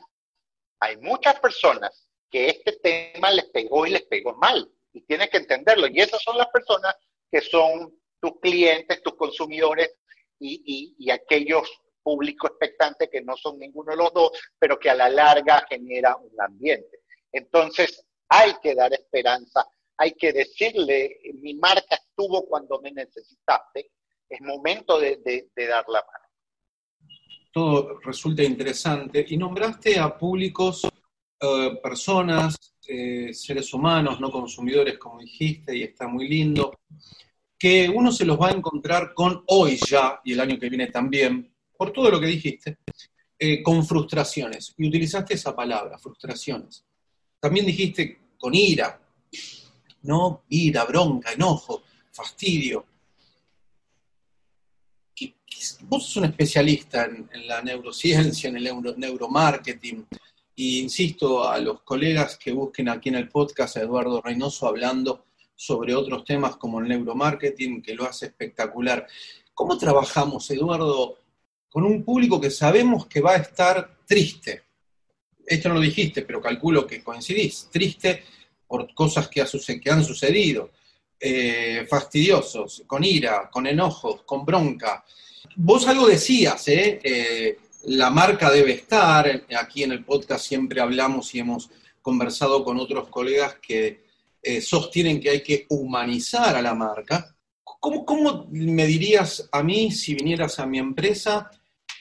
Hay 0.82 0.98
muchas 0.98 1.40
personas 1.40 2.10
que 2.30 2.50
este 2.50 2.74
tema 2.74 3.32
les 3.32 3.46
pegó 3.46 3.86
y 3.86 3.92
les 3.92 4.04
pegó 4.04 4.36
mal 4.36 4.70
y 4.94 5.02
tienes 5.02 5.30
que 5.30 5.38
entenderlo. 5.38 5.88
Y 5.88 6.00
esas 6.00 6.22
son 6.22 6.38
las 6.38 6.48
personas 6.48 6.96
que 7.32 7.42
son 7.42 7.98
tus 8.20 8.40
clientes, 8.42 9.02
tus 9.02 9.16
consumidores 9.16 9.96
y, 10.40 11.10
aquellos 11.12 11.70
públicos 12.04 12.52
expectantes 12.52 13.10
que 13.10 13.22
no 13.22 13.36
son 13.36 13.60
ninguno 13.60 13.92
de 13.92 13.98
los 13.98 14.14
dos, 14.14 14.32
pero 14.58 14.80
que 14.80 14.90
a 14.90 14.96
la 14.96 15.10
larga 15.10 15.66
genera 15.70 16.16
un 16.16 16.32
ambiente. 16.40 17.00
Entonces, 17.32 18.06
hay 18.30 18.54
que 18.62 18.76
dar 18.76 18.94
esperanza, 18.94 19.68
hay 19.98 20.14
que 20.14 20.32
decirle, 20.32 21.20
mi 21.36 21.56
marca 21.56 21.96
estuvo 21.96 22.46
cuando 22.48 22.80
me 22.82 22.92
necesitaste, 22.92 23.92
es 24.30 24.42
momento 24.42 25.00
de, 25.00 25.48
dar 25.56 25.86
la 25.88 26.06
mano. 26.06 27.14
Todo 27.52 28.00
resulta 28.02 28.44
interesante. 28.44 29.26
Y 29.28 29.38
nombraste 29.38 29.98
a 29.98 30.16
públicos, 30.18 30.88
eh, 31.40 31.80
personas, 31.82 32.56
eh, 32.88 33.34
seres 33.34 33.74
humanos, 33.74 34.20
no 34.20 34.32
consumidores, 34.32 34.98
como 34.98 35.20
dijiste, 35.20 35.76
y 35.76 35.84
está 35.84 36.08
muy 36.08 36.28
lindo, 36.28 36.80
que 37.58 37.90
uno 37.90 38.12
se 38.12 38.26
los 38.26 38.40
va 38.40 38.50
a 38.50 38.54
encontrar 38.54 39.14
con 39.14 39.44
hoy 39.48 39.78
ya, 39.78 40.22
y 40.24 40.34
el 40.34 40.40
año 40.40 40.60
que 40.60 40.70
viene 40.70 40.88
también, 40.88 41.54
por 41.76 41.92
todo 41.92 42.12
lo 42.12 42.20
que 42.20 42.28
dijiste, 42.28 42.78
eh, 43.38 43.64
con 43.64 43.86
frustraciones. 43.86 44.74
Y 44.78 44.88
utilizaste 44.88 45.34
esa 45.34 45.56
palabra, 45.56 45.98
frustraciones. 45.98 46.86
También 47.40 47.66
dijiste 47.66 48.20
con 48.38 48.54
ira, 48.54 49.02
¿no? 50.04 50.44
Ira, 50.50 50.86
bronca, 50.86 51.32
enojo, 51.32 51.84
fastidio. 52.12 52.86
Vos 55.82 56.06
sos 56.06 56.18
un 56.18 56.26
especialista 56.26 57.06
en, 57.06 57.48
la 57.48 57.62
neurociencia, 57.62 58.50
en 58.50 58.58
el 58.58 58.70
neuromarketing, 58.98 60.08
y 60.56 60.80
insisto 60.80 61.48
a 61.48 61.58
los 61.60 61.82
colegas 61.82 62.38
que 62.38 62.52
busquen 62.52 62.90
aquí 62.90 63.10
en 63.10 63.16
el 63.16 63.30
podcast 63.30 63.78
a 63.78 63.82
Eduardo 63.82 64.22
Reynoso 64.22 64.68
hablando 64.68 65.26
sobre 65.56 65.94
otros 65.94 66.24
temas 66.24 66.56
como 66.58 66.80
el 66.80 66.88
neuromarketing, 66.88 67.82
que 67.82 67.94
lo 67.94 68.06
hace 68.06 68.28
espectacular. 68.28 69.08
¿Cómo 69.54 69.78
trabajamos, 69.78 70.50
Eduardo, 70.52 71.18
con 71.70 71.84
un 71.84 72.04
público 72.04 72.40
que 72.40 72.50
sabemos 72.50 73.08
que 73.08 73.22
va 73.22 73.32
a 73.32 73.38
estar 73.38 73.98
triste? 74.06 74.64
Esto 75.46 75.70
no 75.70 75.76
lo 75.76 75.82
dijiste, 75.82 76.22
pero 76.22 76.42
calculo 76.42 76.86
que 76.86 77.04
coincidís, 77.04 77.70
triste 77.72 78.24
por 78.68 78.94
cosas 78.94 79.28
que, 79.28 79.42
han 79.92 80.06
sucedido, 80.06 80.72
eh, 81.20 81.88
fastidiosos, 81.90 82.84
con 82.86 83.04
ira, 83.04 83.50
con 83.52 83.66
enojos, 83.66 84.22
con 84.24 84.46
bronca. 84.46 85.04
Vos 85.56 85.88
algo 85.88 86.08
decías, 86.08 86.68
¿eh? 86.68 87.58
La 87.84 88.10
marca 88.10 88.52
debe 88.52 88.74
estar, 88.74 89.46
aquí 89.58 89.84
en 89.84 89.94
el 89.94 90.04
podcast 90.04 90.46
siempre 90.46 90.82
hablamos 90.82 91.34
y 91.34 91.40
hemos 91.40 91.70
conversado 92.02 92.64
con 92.64 92.78
otros 92.78 93.08
colegas 93.10 93.56
que 93.62 94.04
eh, 94.42 94.62
sostienen 94.62 95.20
que 95.20 95.30
hay 95.30 95.44
que 95.44 95.66
humanizar 95.70 96.56
a 96.56 96.62
la 96.62 96.74
marca. 96.74 97.36
¿Cómo, 97.64 98.06
¿Cómo 98.06 98.48
me 98.52 98.86
dirías 98.86 99.48
a 99.52 99.64
mí, 99.64 99.92
si 99.92 100.16
vinieras 100.16 100.60
a 100.60 100.66
mi 100.66 100.80
empresa, 100.80 101.50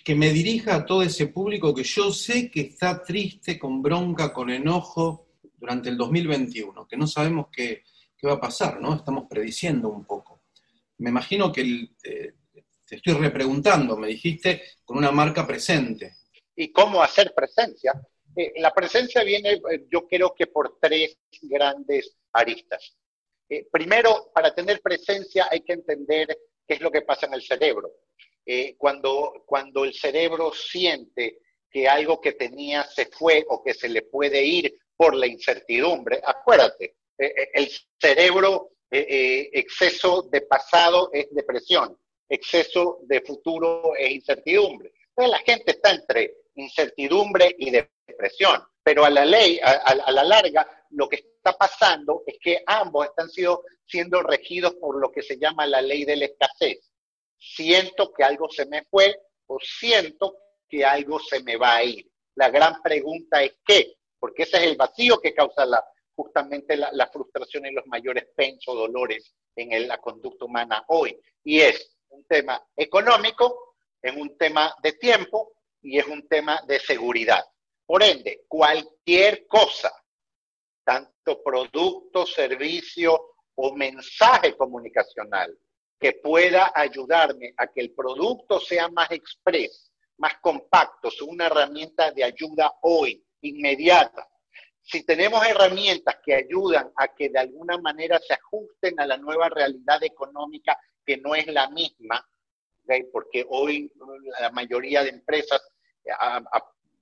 que 0.04 0.14
me 0.14 0.33
dirija 0.33 0.75
a 0.75 0.87
todo 0.87 1.02
ese 1.02 1.26
público 1.26 1.75
que 1.75 1.85
yo 1.85 2.12
sé 2.12 2.50
que 2.50 2.62
está 2.62 3.02
triste, 3.02 3.59
con 3.59 3.83
bronca, 3.83 4.33
con 4.33 4.50
enojo, 4.50 5.28
durante 5.59 5.88
el 5.88 5.97
2021, 5.97 6.87
que 6.87 6.97
no 6.97 7.07
sabemos 7.07 7.47
qué, 7.52 7.83
va 8.25 8.35
a 8.35 8.40
pasar, 8.40 8.80
¿no? 8.80 8.95
Estamos 8.95 9.25
prediciendo 9.28 9.88
un 9.90 10.04
poco. 10.04 10.42
Me 10.99 11.11
imagino 11.11 11.52
que 11.52 11.90
eh, 12.02 12.35
te 12.88 12.97
estoy 12.97 13.14
repreguntando, 13.14 13.97
me 13.97 14.09
dijiste, 14.09 14.62
con 14.85 14.99
una 14.99 15.11
marca 15.11 15.47
presente. 15.47 16.14
¿Y 16.57 16.73
cómo 16.73 17.02
hacer 17.02 17.35
presencia? 17.35 17.92
Eh, 18.35 18.54
la 18.57 18.73
presencia 18.73 19.23
viene, 19.23 19.52
eh, 19.52 19.87
yo 19.90 20.07
creo 20.09 20.35
que 20.35 20.47
por 20.47 20.78
tres 20.80 21.18
grandes 21.42 22.16
aristas. 22.33 22.97
primero, 23.73 24.30
para 24.35 24.54
tener 24.54 24.80
presencia 24.83 25.49
hay 25.50 25.61
que 25.61 25.73
entender 25.73 26.26
qué 26.66 26.75
es 26.75 26.80
lo 26.80 26.90
que 26.90 27.02
pasa 27.02 27.26
en 27.26 27.35
el 27.35 27.42
cerebro. 27.42 27.90
cuando, 28.78 29.45
cuando 29.47 29.85
el 29.85 29.92
cerebro 29.92 30.52
siente 30.52 31.40
que 31.71 31.88
algo 31.88 32.21
que 32.21 32.33
tenía 32.33 32.85
se 32.85 33.07
fue 33.07 33.45
o 33.49 33.62
que 33.62 33.75
se 33.75 33.88
le 33.88 34.02
puede 34.02 34.42
ir 34.45 34.78
por 34.97 35.14
la 35.14 35.26
incertidumbre. 35.26 36.21
Acuérdate, 36.25 36.97
eh, 37.18 37.35
eh, 37.37 37.50
el 37.54 37.71
cerebro, 38.00 38.73
eh, 38.90 39.50
exceso 39.52 40.23
de 40.23 40.40
pasado 40.42 41.11
es 41.12 41.28
depresión, 41.30 41.97
exceso 42.29 42.99
de 43.03 43.21
futuro 43.23 43.95
es 43.97 44.11
incertidumbre. 44.11 44.93
Entonces 45.09 45.33
la 45.33 45.39
gente 45.39 45.71
está 45.73 45.91
entre 45.91 46.37
incertidumbre 46.55 47.55
y 47.59 47.71
depresión, 47.71 48.63
pero 48.83 49.05
a 49.05 49.11
la 49.11 49.25
ley, 49.25 49.61
a, 49.63 50.13
la 50.13 50.25
larga, 50.25 50.67
lo 50.91 51.09
que 51.09 51.17
está 51.17 51.53
pasando 51.53 52.23
es 52.27 52.39
que 52.41 52.63
ambos 52.67 53.07
están 53.07 53.29
sido, 53.29 53.65
siendo 53.87 54.23
regidos 54.23 54.75
por 54.75 55.01
lo 55.01 55.11
que 55.11 55.23
se 55.23 55.39
llama 55.39 55.67
la 55.67 55.81
ley 55.81 56.05
de 56.05 56.17
la 56.17 56.25
escasez. 56.27 56.91
Siento 57.39 58.13
que 58.13 58.25
algo 58.25 58.49
se 58.51 58.67
me 58.67 58.85
fue 58.85 59.21
o 59.47 59.59
siento 59.61 60.37
que 60.69 60.85
algo 60.85 61.19
se 61.21 61.43
me 61.43 61.57
va 61.57 61.77
a 61.77 61.85
ir. 61.85 62.11
La 62.35 62.51
gran 62.51 62.81
pregunta 62.83 63.43
es 63.43 63.57
qué, 63.65 63.97
porque 64.19 64.43
ese 64.43 64.59
es 64.59 64.63
el 64.65 64.77
vacío 64.77 65.21
que 65.21 65.35
causa 65.35 65.65
la, 65.65 65.85
justamente 66.15 66.77
la, 66.77 67.11
frustración 67.13 67.67
y 67.67 67.73
los 67.73 67.87
mayores 67.87 68.29
pensos, 68.35 68.75
dolores 68.75 69.35
en 69.55 69.89
la 69.89 69.99
conducta 69.99 70.45
humana 70.45 70.85
hoy. 70.89 71.19
Y 71.45 71.61
es 71.61 71.98
un 72.19 72.25
tema 72.25 72.63
económico, 72.77 73.77
es 74.03 74.15
un 74.17 74.37
tema 74.37 74.75
de 74.83 74.93
tiempo 74.93 75.53
y 75.83 75.99
es 75.99 76.07
un 76.07 76.27
tema 76.29 76.61
de 76.67 76.81
seguridad. 76.81 77.45
Por 77.87 78.03
ende, 78.03 78.45
cualquier 78.49 79.47
cosa, 79.47 79.93
tanto 80.85 81.43
producto, 81.43 82.27
servicio 82.27 83.35
o 83.55 83.75
mensaje 83.75 84.57
comunicacional 84.57 85.57
que 85.99 86.13
pueda 86.23 86.73
ayudarme 86.75 87.55
a 87.57 87.66
que 87.69 87.81
el 87.81 87.92
producto 87.92 88.61
sea 88.61 88.88
más 88.88 89.11
express, 89.11 89.92
más 90.19 90.35
compacto, 90.40 91.11
sea 91.11 91.27
una 91.27 91.47
herramienta 91.47 92.11
de 92.12 92.25
ayuda 92.25 92.73
hoy 92.83 93.25
inmediata. 93.42 94.29
Si 94.81 95.05
tenemos 95.05 95.45
herramientas 95.47 96.16
que 96.25 96.35
ayudan 96.35 96.90
a 96.97 97.09
que 97.09 97.29
de 97.29 97.38
alguna 97.40 97.79
manera 97.79 98.19
se 98.21 98.35
ajusten 98.35 98.99
a 99.01 99.07
la 99.07 99.16
nueva 99.16 99.49
realidad 99.49 100.03
económica 100.03 100.79
que 101.09 101.16
no 101.16 101.35
es 101.35 101.47
la 101.47 101.71
misma, 101.71 102.23
porque 103.11 103.47
hoy 103.49 103.90
la 104.40 104.51
mayoría 104.51 105.03
de 105.03 105.09
empresas, 105.09 105.59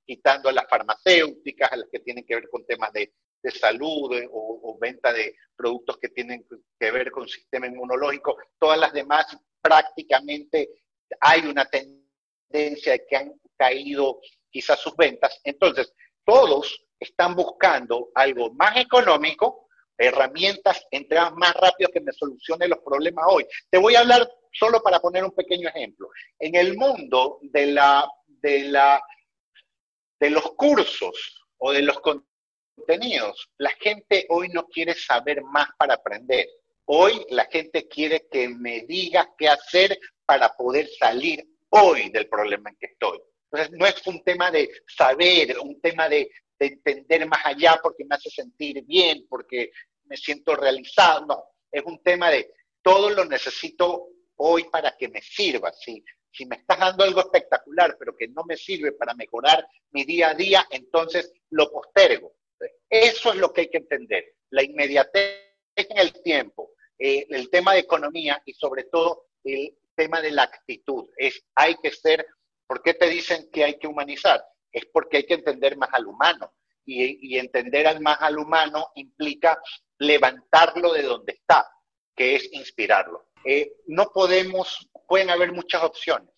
quitando 0.06 0.48
a 0.48 0.52
las 0.52 0.68
farmacéuticas, 0.68 1.72
a 1.72 1.76
las 1.76 1.88
que 1.90 1.98
tienen 1.98 2.24
que 2.24 2.36
ver 2.36 2.48
con 2.48 2.64
temas 2.64 2.92
de, 2.92 3.12
salud 3.60 4.12
eh, 4.12 4.28
o, 4.28 4.60
o, 4.60 4.76
venta 4.76 5.12
de 5.12 5.36
productos 5.54 5.98
que 5.98 6.08
tienen 6.08 6.44
que 6.80 6.90
ver 6.90 7.12
con 7.12 7.28
sistema 7.28 7.68
inmunológico, 7.68 8.36
todas 8.58 8.76
las 8.76 8.92
demás 8.92 9.24
prácticamente 9.62 10.68
hay 11.20 11.46
una 11.46 11.64
tendencia 11.64 12.92
de 12.92 13.06
que 13.08 13.16
han 13.16 13.32
caído 13.56 14.20
quizás 14.50 14.80
sus 14.80 14.96
ventas. 14.96 15.40
Entonces, 15.44 15.92
todos 16.24 16.88
están 16.98 17.36
buscando 17.36 18.08
algo 18.16 18.52
más 18.54 18.76
económico, 18.78 19.65
herramientas, 19.98 20.86
entradas 20.90 21.32
más 21.34 21.54
rápido 21.54 21.90
que 21.90 22.00
me 22.00 22.12
solucione 22.12 22.68
los 22.68 22.78
problemas 22.80 23.24
hoy. 23.28 23.46
Te 23.70 23.78
voy 23.78 23.94
a 23.94 24.00
hablar 24.00 24.30
solo 24.52 24.82
para 24.82 25.00
poner 25.00 25.24
un 25.24 25.32
pequeño 25.32 25.68
ejemplo. 25.68 26.08
En 26.38 26.54
el 26.54 26.76
mundo 26.76 27.38
de, 27.42 27.66
la, 27.68 28.08
de, 28.26 28.64
la, 28.64 29.02
de 30.20 30.30
los 30.30 30.52
cursos 30.52 31.46
o 31.58 31.72
de 31.72 31.82
los 31.82 32.00
contenidos, 32.00 33.48
la 33.58 33.70
gente 33.80 34.26
hoy 34.28 34.48
no 34.48 34.66
quiere 34.66 34.94
saber 34.94 35.42
más 35.42 35.68
para 35.78 35.94
aprender. 35.94 36.46
Hoy 36.86 37.24
la 37.30 37.46
gente 37.46 37.88
quiere 37.88 38.26
que 38.30 38.48
me 38.48 38.82
digas 38.82 39.28
qué 39.36 39.48
hacer 39.48 39.98
para 40.24 40.50
poder 40.50 40.88
salir 40.98 41.44
hoy 41.70 42.10
del 42.10 42.28
problema 42.28 42.70
en 42.70 42.76
que 42.76 42.86
estoy. 42.86 43.18
Entonces, 43.50 43.78
no 43.78 43.86
es 43.86 44.06
un 44.06 44.22
tema 44.24 44.50
de 44.50 44.70
saber, 44.86 45.58
un 45.58 45.80
tema 45.80 46.08
de, 46.08 46.28
entender 46.58 47.26
más 47.26 47.44
allá 47.44 47.78
porque 47.82 48.04
me 48.04 48.14
hace 48.14 48.30
sentir 48.30 48.82
bien, 48.84 49.26
porque 49.28 49.70
me 50.04 50.16
siento 50.16 50.54
realizado, 50.56 51.26
no, 51.26 51.44
es 51.70 51.82
un 51.84 52.02
tema 52.02 52.30
de 52.30 52.52
todo 52.82 53.10
lo 53.10 53.24
necesito 53.24 54.08
hoy 54.36 54.64
para 54.64 54.96
que 54.96 55.08
me 55.08 55.20
sirva. 55.20 55.72
Si, 55.72 56.02
si 56.30 56.46
me 56.46 56.56
estás 56.56 56.78
dando 56.78 57.04
algo 57.04 57.20
espectacular, 57.20 57.96
pero 57.98 58.16
que 58.16 58.28
no 58.28 58.44
me 58.44 58.56
sirve 58.56 58.92
para 58.92 59.14
mejorar 59.14 59.66
mi 59.90 60.04
día 60.04 60.30
a 60.30 60.34
día, 60.34 60.66
entonces 60.70 61.32
lo 61.50 61.70
postergo. 61.70 62.34
Eso 62.88 63.32
es 63.32 63.38
lo 63.38 63.52
que 63.52 63.62
hay 63.62 63.68
que 63.68 63.78
entender, 63.78 64.24
la 64.50 64.62
inmediatez 64.62 65.42
en 65.74 65.98
el 65.98 66.22
tiempo, 66.22 66.72
eh, 66.98 67.26
el 67.28 67.50
tema 67.50 67.74
de 67.74 67.80
economía 67.80 68.40
y 68.46 68.54
sobre 68.54 68.84
todo 68.84 69.26
el 69.44 69.76
tema 69.94 70.22
de 70.22 70.30
la 70.30 70.44
actitud. 70.44 71.10
Es, 71.16 71.44
hay 71.54 71.76
que 71.82 71.90
ser 71.90 72.26
¿Por 72.66 72.82
qué 72.82 72.94
te 72.94 73.08
dicen 73.08 73.48
que 73.52 73.64
hay 73.64 73.78
que 73.78 73.86
humanizar? 73.86 74.44
Es 74.76 74.84
porque 74.92 75.16
hay 75.16 75.26
que 75.26 75.32
entender 75.32 75.78
más 75.78 75.88
al 75.92 76.06
humano. 76.06 76.52
Y, 76.84 77.38
entender 77.38 77.86
al 77.86 78.00
más 78.02 78.18
al 78.20 78.38
humano 78.38 78.88
implica 78.94 79.58
levantarlo 79.98 80.92
de 80.92 81.02
donde 81.02 81.32
está, 81.32 81.66
que 82.14 82.36
es 82.36 82.52
inspirarlo. 82.52 83.30
Eh, 83.42 83.72
no 83.86 84.10
podemos, 84.12 84.86
pueden 85.08 85.30
haber 85.30 85.52
muchas 85.52 85.82
opciones. 85.82 86.30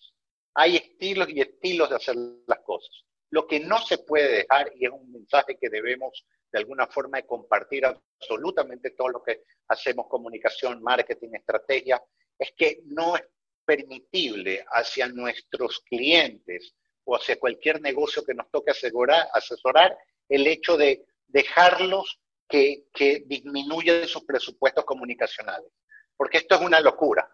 Hay 0.55 0.77
estilos 0.77 1.27
y 1.29 1.41
estilos 1.41 1.89
de 1.89 1.97
hacer 1.97 2.15
las 2.47 2.59
cosas. 2.61 3.03
Lo 3.29 3.45
que 3.45 3.59
no 3.59 3.77
se 3.79 3.97
puede 3.97 4.37
dejar, 4.37 4.71
y 4.73 4.85
es 4.85 4.91
un 4.91 5.11
mensaje 5.11 5.57
que 5.59 5.69
debemos 5.69 6.25
de 6.49 6.59
alguna 6.59 6.87
forma 6.87 7.21
compartir 7.23 7.85
absolutamente 7.85 8.91
todo 8.91 9.09
lo 9.09 9.21
que 9.21 9.43
hacemos, 9.67 10.07
comunicación, 10.07 10.81
marketing, 10.81 11.31
estrategia, 11.33 12.01
es 12.39 12.53
que 12.55 12.79
no 12.85 13.17
es 13.17 13.23
permitible 13.65 14.65
hacia 14.71 15.09
nuestros 15.09 15.81
clientes 15.81 16.73
o 17.09 17.15
hacia 17.15 17.39
cualquier 17.39 17.81
negocio 17.81 18.23
que 18.23 18.33
nos 18.33 18.49
toque 18.51 18.71
asesorar, 18.71 19.97
el 20.27 20.47
hecho 20.47 20.77
de 20.77 21.05
dejarlos 21.27 22.19
que, 22.47 22.85
que 22.93 23.23
disminuyan 23.25 24.07
sus 24.07 24.23
presupuestos 24.23 24.85
comunicacionales. 24.85 25.71
Porque 26.15 26.37
esto 26.37 26.55
es 26.55 26.61
una 26.61 26.79
locura. 26.79 27.29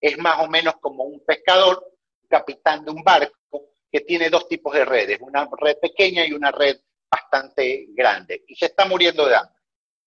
Es 0.00 0.18
más 0.18 0.40
o 0.40 0.48
menos 0.48 0.74
como 0.80 1.04
un 1.04 1.24
pescador, 1.24 1.84
capitán 2.28 2.84
de 2.84 2.90
un 2.90 3.02
barco, 3.02 3.70
que 3.90 4.00
tiene 4.00 4.28
dos 4.28 4.48
tipos 4.48 4.74
de 4.74 4.84
redes, 4.84 5.18
una 5.20 5.48
red 5.58 5.76
pequeña 5.78 6.26
y 6.26 6.32
una 6.32 6.50
red 6.50 6.76
bastante 7.08 7.86
grande, 7.90 8.44
y 8.48 8.56
se 8.56 8.66
está 8.66 8.84
muriendo 8.84 9.26
de 9.26 9.36
hambre. 9.36 9.54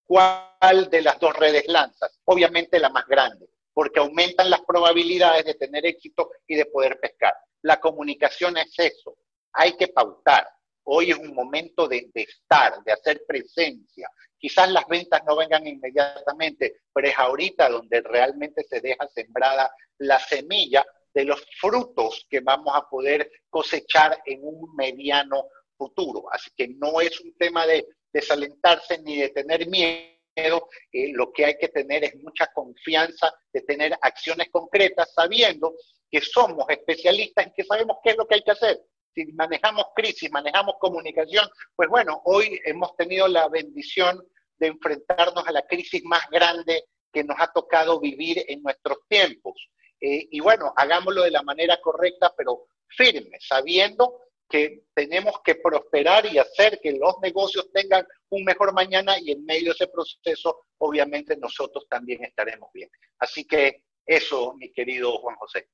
¿Cuál 0.05 0.89
de 0.89 1.01
las 1.01 1.19
dos 1.19 1.35
redes 1.35 1.65
lanzas? 1.67 2.19
Obviamente 2.25 2.79
la 2.79 2.89
más 2.89 3.07
grande 3.07 3.47
porque 3.79 4.01
aumentan 4.01 4.49
las 4.49 4.59
probabilidades 4.67 5.45
de 5.45 5.53
tener 5.53 5.85
éxito 5.85 6.31
y 6.45 6.55
de 6.55 6.65
poder 6.65 6.99
pescar. 6.99 7.33
La 7.61 7.79
comunicación 7.79 8.57
es 8.57 8.73
eso, 8.77 9.17
hay 9.53 9.73
que 9.73 9.89
pautar. 9.89 10.47
Hoy 10.83 11.11
es 11.11 11.17
un 11.17 11.33
momento 11.35 11.87
de, 11.87 12.09
estar, 12.13 12.81
de 12.83 12.91
hacer 12.91 13.23
presencia. 13.27 14.09
Quizás 14.37 14.71
las 14.71 14.87
ventas 14.87 15.21
no 15.27 15.35
vengan 15.35 15.67
inmediatamente, 15.67 16.81
pero 16.93 17.07
es 17.07 17.17
ahorita 17.17 17.69
donde 17.69 18.01
realmente 18.01 18.63
se 18.63 18.79
deja 18.79 19.07
sembrada 19.09 19.71
la 19.99 20.19
semilla 20.19 20.85
de 21.13 21.25
los 21.25 21.43
frutos 21.59 22.25
que 22.29 22.39
vamos 22.39 22.73
a 22.75 22.87
poder 22.89 23.29
cosechar 23.49 24.21
en 24.25 24.39
un 24.43 24.75
mediano 24.75 25.49
futuro. 25.77 26.25
Así 26.31 26.49
que 26.55 26.69
no 26.69 27.01
es 27.01 27.19
un 27.19 27.35
tema 27.35 27.65
de 27.65 27.85
desalentarse 28.11 28.99
ni 28.99 29.17
de 29.17 29.29
tener 29.29 29.67
miedo. 29.67 30.69
Eh, 30.91 31.11
lo 31.13 31.31
que 31.33 31.45
hay 31.45 31.57
que 31.57 31.67
tener 31.67 32.03
es 32.05 32.15
mucha 32.15 32.47
confianza 32.47 33.33
de 33.51 33.61
tener 33.61 33.97
acciones 34.01 34.49
concretas, 34.49 35.13
sabiendo 35.13 35.75
que 36.09 36.21
somos 36.21 36.65
especialistas 36.69 37.47
y 37.47 37.53
que 37.53 37.63
sabemos 37.63 37.97
qué 38.03 38.11
es 38.11 38.17
lo 38.17 38.27
que 38.27 38.35
hay 38.35 38.43
que 38.43 38.51
hacer. 38.51 38.79
Si 39.13 39.25
manejamos 39.33 39.85
crisis, 39.95 40.31
manejamos 40.31 40.75
comunicación, 40.79 41.47
pues 41.75 41.89
bueno, 41.89 42.21
hoy 42.25 42.59
hemos 42.65 42.95
tenido 42.95 43.27
la 43.27 43.47
bendición 43.49 44.21
de 44.57 44.67
enfrentarnos 44.67 45.47
a 45.47 45.51
la 45.51 45.65
crisis 45.65 46.03
más 46.03 46.21
grande 46.29 46.85
que 47.11 47.23
nos 47.23 47.37
ha 47.39 47.51
tocado 47.51 47.99
vivir 47.99 48.43
en 48.47 48.61
nuestros 48.61 48.99
tiempos. 49.07 49.69
Eh, 49.99 50.27
y 50.31 50.39
bueno, 50.39 50.73
hagámoslo 50.75 51.23
de 51.23 51.31
la 51.31 51.43
manera 51.43 51.79
correcta, 51.81 52.33
pero 52.35 52.67
firme, 52.87 53.37
sabiendo 53.39 54.21
que 54.49 54.85
tenemos 54.95 55.41
que 55.43 55.55
prosperar 55.55 56.25
y 56.25 56.39
hacer 56.39 56.79
que 56.81 56.93
los 56.93 57.19
negocios 57.21 57.71
tengan 57.71 58.05
un 58.29 58.43
mejor 58.43 58.73
mañana 58.73 59.19
y 59.19 59.31
en 59.31 59.45
medio 59.45 59.65
de 59.65 59.71
ese 59.71 59.87
proceso, 59.87 60.65
obviamente 60.79 61.37
nosotros 61.37 61.85
también 61.87 62.23
estaremos 62.23 62.71
bien. 62.73 62.89
Así 63.19 63.45
que 63.45 63.83
eso, 64.05 64.55
mi 64.55 64.71
querido 64.71 65.19
Juan 65.19 65.35
José. 65.35 65.69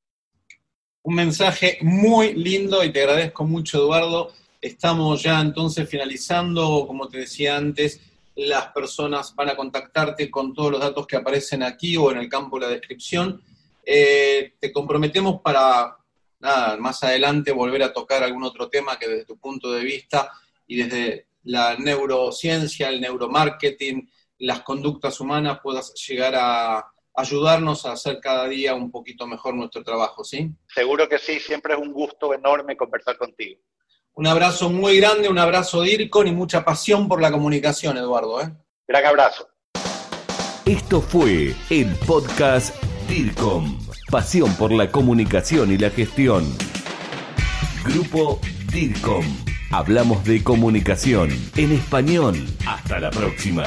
Un 1.05 1.13
mensaje 1.13 1.77
muy 1.81 2.33
lindo 2.33 2.83
y 2.83 2.91
te 2.91 3.01
agradezco 3.01 3.43
mucho, 3.43 3.77
Eduardo. 3.77 4.33
Estamos 4.59 5.21
ya 5.21 5.39
entonces 5.39 5.87
finalizando, 5.87 6.85
como 6.87 7.07
te 7.07 7.19
decía 7.19 7.57
antes, 7.57 8.01
las 8.35 8.69
personas 8.69 9.35
van 9.35 9.49
a 9.49 9.55
contactarte 9.55 10.31
con 10.31 10.51
todos 10.55 10.71
los 10.71 10.81
datos 10.81 11.05
que 11.05 11.15
aparecen 11.15 11.61
aquí 11.61 11.95
o 11.95 12.09
en 12.09 12.17
el 12.17 12.27
campo 12.27 12.57
de 12.57 12.65
la 12.65 12.71
descripción. 12.71 13.39
Eh, 13.85 14.53
te 14.59 14.73
comprometemos 14.73 15.41
para, 15.41 15.95
nada, 16.39 16.75
más 16.77 17.03
adelante 17.03 17.51
volver 17.51 17.83
a 17.83 17.93
tocar 17.93 18.23
algún 18.23 18.43
otro 18.43 18.67
tema 18.67 18.97
que 18.97 19.07
desde 19.07 19.25
tu 19.25 19.37
punto 19.37 19.71
de 19.71 19.83
vista 19.83 20.31
y 20.65 20.77
desde 20.77 21.27
la 21.43 21.77
neurociencia, 21.77 22.89
el 22.89 22.99
neuromarketing, 22.99 24.09
las 24.39 24.61
conductas 24.61 25.19
humanas 25.19 25.59
puedas 25.61 25.93
llegar 26.07 26.33
a 26.35 26.83
ayudarnos 27.15 27.85
a 27.85 27.93
hacer 27.93 28.19
cada 28.19 28.47
día 28.47 28.75
un 28.75 28.91
poquito 28.91 29.25
mejor 29.27 29.55
nuestro 29.55 29.83
trabajo, 29.83 30.23
¿sí? 30.23 30.51
Seguro 30.67 31.07
que 31.07 31.17
sí, 31.17 31.39
siempre 31.39 31.73
es 31.73 31.79
un 31.79 31.93
gusto 31.93 32.33
enorme 32.33 32.75
conversar 32.75 33.17
contigo. 33.17 33.61
Un 34.13 34.27
abrazo 34.27 34.69
muy 34.69 34.97
grande, 34.97 35.27
un 35.27 35.37
abrazo 35.37 35.81
DIRCON 35.81 36.27
y 36.27 36.31
mucha 36.31 36.63
pasión 36.63 37.07
por 37.07 37.21
la 37.21 37.31
comunicación, 37.31 37.97
Eduardo. 37.97 38.41
¿eh? 38.41 38.49
Gran 38.87 39.05
abrazo. 39.05 39.49
Esto 40.65 41.01
fue 41.01 41.53
el 41.69 41.95
podcast 42.07 42.81
DIRCOM. 43.09 43.77
Pasión 44.09 44.55
por 44.55 44.71
la 44.71 44.89
comunicación 44.89 45.71
y 45.71 45.77
la 45.77 45.89
gestión. 45.89 46.45
Grupo 47.83 48.39
DIRCOM. 48.71 49.25
Hablamos 49.71 50.23
de 50.23 50.43
comunicación 50.43 51.29
en 51.57 51.73
español. 51.73 52.35
Hasta 52.65 52.99
la 52.99 53.11
próxima. 53.11 53.65